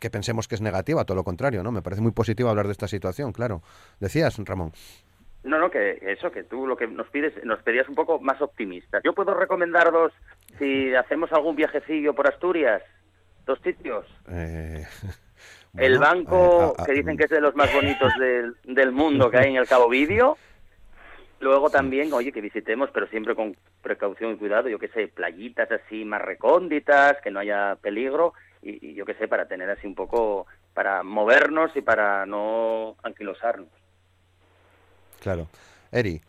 [0.00, 1.72] que, pensemos que es negativa, todo lo contrario, ¿no?
[1.72, 3.62] Me parece muy positivo hablar de esta situación, claro.
[3.98, 4.72] Decías, Ramón.
[5.42, 8.40] No, no, que eso, que tú lo que nos pides, nos pedías un poco más
[8.40, 9.00] optimista.
[9.02, 10.12] Yo puedo recomendaros
[10.58, 12.82] si hacemos algún viajecillo por Asturias,
[13.44, 14.06] dos sitios.
[14.28, 14.86] Eh...
[15.76, 18.12] el banco, que dicen que es de los más bonitos
[18.64, 20.36] del, mundo que hay en el Cabo Vídeo.
[21.40, 25.70] Luego también, oye, que visitemos, pero siempre con precaución y cuidado, yo que sé, playitas
[25.70, 29.94] así más recónditas, que no haya peligro, y, yo que sé, para tener así un
[29.94, 33.68] poco, para movernos y para no anquilosarnos.
[35.20, 35.46] Claro.
[35.92, 36.20] Eri.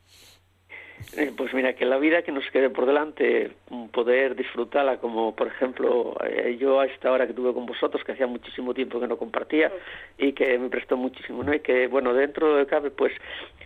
[1.17, 3.51] Eh, pues mira, que la vida que nos quede por delante,
[3.91, 8.13] poder disfrutarla, como por ejemplo eh, yo a esta hora que tuve con vosotros, que
[8.13, 9.71] hacía muchísimo tiempo que no compartía
[10.17, 11.53] y que me prestó muchísimo, ¿no?
[11.53, 13.13] Y que, bueno, dentro de cabe, pues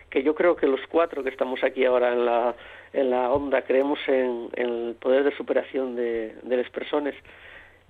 [0.09, 2.55] que yo creo que los cuatro que estamos aquí ahora en la,
[2.93, 7.13] en la onda creemos en, el poder de superación de, de las personas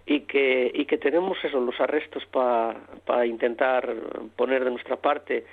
[0.05, 3.93] y que, y que tenemos eso, los arrestos para intentar
[4.35, 5.45] poner de nuestra parte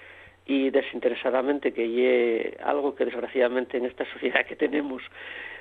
[0.46, 5.02] y desinteresadamente, que es algo que desgraciadamente en esta sociedad que tenemos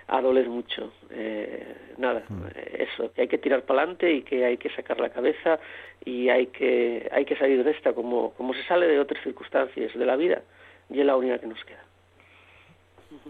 [0.08, 0.92] a doler mucho.
[1.10, 2.44] Eh, nada, mm.
[2.74, 5.60] eso, que hay que tirar para adelante y que hay que sacar la cabeza
[6.04, 9.94] y hay que, hay que salir de esta como, como se sale de otras circunstancias
[9.94, 10.42] de la vida
[10.90, 11.84] y es la única que nos queda.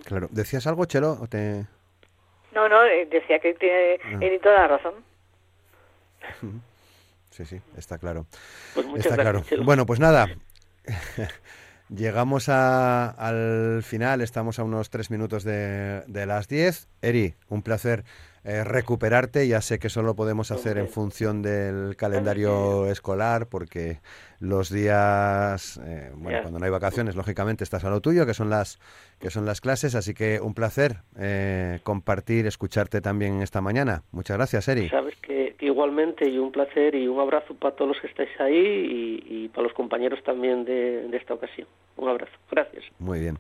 [0.06, 1.18] Claro, ¿decías algo, Chelo?
[1.22, 1.66] O te...
[2.54, 4.40] No, no, eh, decía que tiene ah.
[4.42, 4.94] toda la razón.
[7.30, 8.26] Sí, sí, está claro.
[8.74, 9.44] Pues está claro.
[9.64, 10.28] Bueno, pues nada.
[11.90, 16.88] Llegamos a, al final, estamos a unos tres minutos de, de las diez.
[17.02, 18.06] Eri, un placer
[18.44, 19.48] eh, recuperarte.
[19.48, 24.00] Ya sé que solo podemos hacer en función del calendario escolar, porque
[24.40, 28.50] los días, eh, bueno, cuando no hay vacaciones, lógicamente estás a lo tuyo, que son
[28.50, 28.80] las
[29.20, 29.94] que son las clases.
[29.94, 34.04] Así que un placer eh, compartir, escucharte también esta mañana.
[34.12, 34.90] Muchas gracias, Eri.
[34.90, 39.22] Sabes que igualmente y un placer y un abrazo para todos los que estáis ahí
[39.28, 41.68] y, para los compañeros también de, esta ocasión.
[41.98, 42.34] Un abrazo.
[42.50, 42.84] Gracias.
[43.00, 43.38] Muy bien.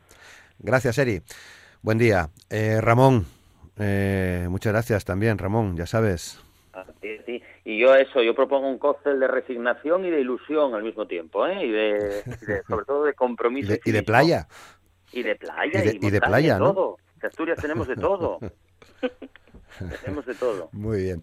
[0.59, 1.21] Gracias, Eri.
[1.81, 2.29] Buen día.
[2.49, 3.25] Eh, Ramón,
[3.79, 6.39] eh, muchas gracias también, Ramón, ya sabes.
[7.01, 11.05] Sí, Y yo eso, yo propongo un cóctel de resignación y de ilusión al mismo
[11.05, 11.65] tiempo, ¿eh?
[11.65, 12.23] Y de,
[12.67, 13.73] sobre todo de compromiso.
[13.85, 14.47] Y de, playa.
[15.11, 15.83] Y de playa.
[15.83, 16.73] Y de, playa, ¿no?
[16.73, 16.97] Todo.
[17.19, 18.39] En Asturias tenemos de todo.
[20.05, 20.69] tenemos de todo.
[20.71, 21.21] Muy bien.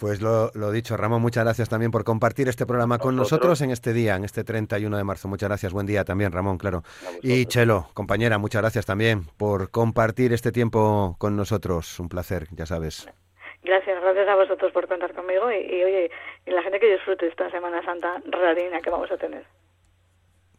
[0.00, 3.70] Pues lo, lo, dicho, Ramón, muchas gracias también por compartir este programa con nosotros en
[3.70, 5.28] este día, en este 31 de marzo.
[5.28, 6.82] Muchas gracias, buen día también, Ramón, claro.
[7.22, 12.00] Y Chelo, compañera, muchas gracias también por compartir este tiempo con nosotros.
[12.00, 13.10] Un placer, ya sabes.
[13.62, 16.10] Gracias, gracias a vosotros por contar conmigo y, oye,
[16.46, 19.44] y la gente que disfrute esta Semana Santa rarina que vamos a tener.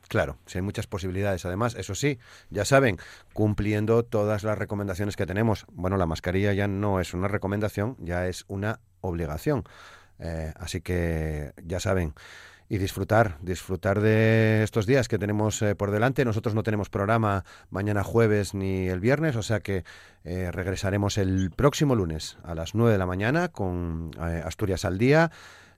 [0.07, 1.45] Claro, si hay muchas posibilidades.
[1.45, 2.19] Además, eso sí,
[2.51, 2.97] ya saben,
[3.33, 5.65] cumpliendo todas las recomendaciones que tenemos.
[5.71, 9.63] Bueno, la mascarilla ya no es una recomendación, ya es una obligación.
[10.21, 12.13] Eh, así que ya saben.
[12.69, 16.23] Y disfrutar, disfrutar de estos días que tenemos eh, por delante.
[16.23, 19.83] Nosotros no tenemos programa mañana jueves ni el viernes, o sea que
[20.23, 25.31] eh, regresaremos el próximo lunes a las 9 de la mañana con Asturias al Día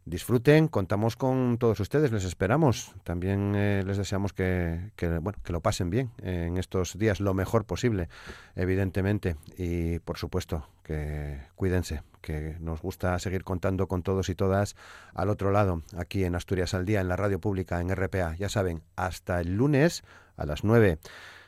[0.05, 2.93] disfruten, contamos con todos ustedes, les esperamos.
[3.05, 8.09] También les deseamos que, bueno, que lo pasen bien en estos días lo mejor posible,
[8.55, 9.37] evidentemente.
[9.57, 14.75] Y por supuesto, que cuídense, que nos gusta seguir contando con todos y todas
[15.13, 18.35] al otro lado, aquí en Asturias al Día, en la radio pública, en RPA.
[18.37, 20.03] Ya saben, hasta el lunes
[20.37, 20.97] a las 9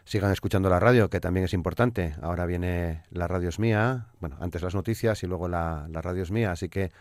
[0.04, 2.16] sigan escuchando la radio, que también es importante.
[2.22, 6.22] Ahora viene la radio es mía, bueno, antes las noticias y luego la, la radio
[6.22, 6.92] es mía, así que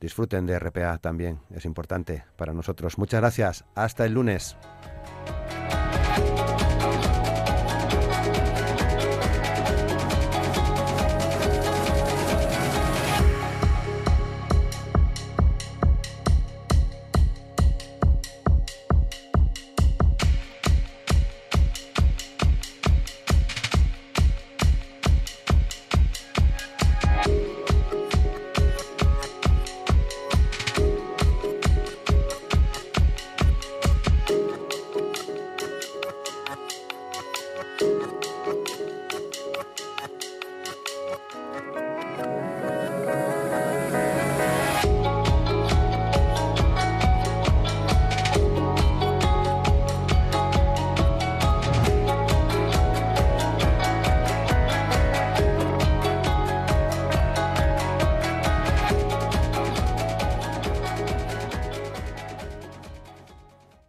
[0.00, 2.98] disfruten de RPA también, es importante para nosotros.
[2.98, 4.56] Muchas gracias, hasta el lunes.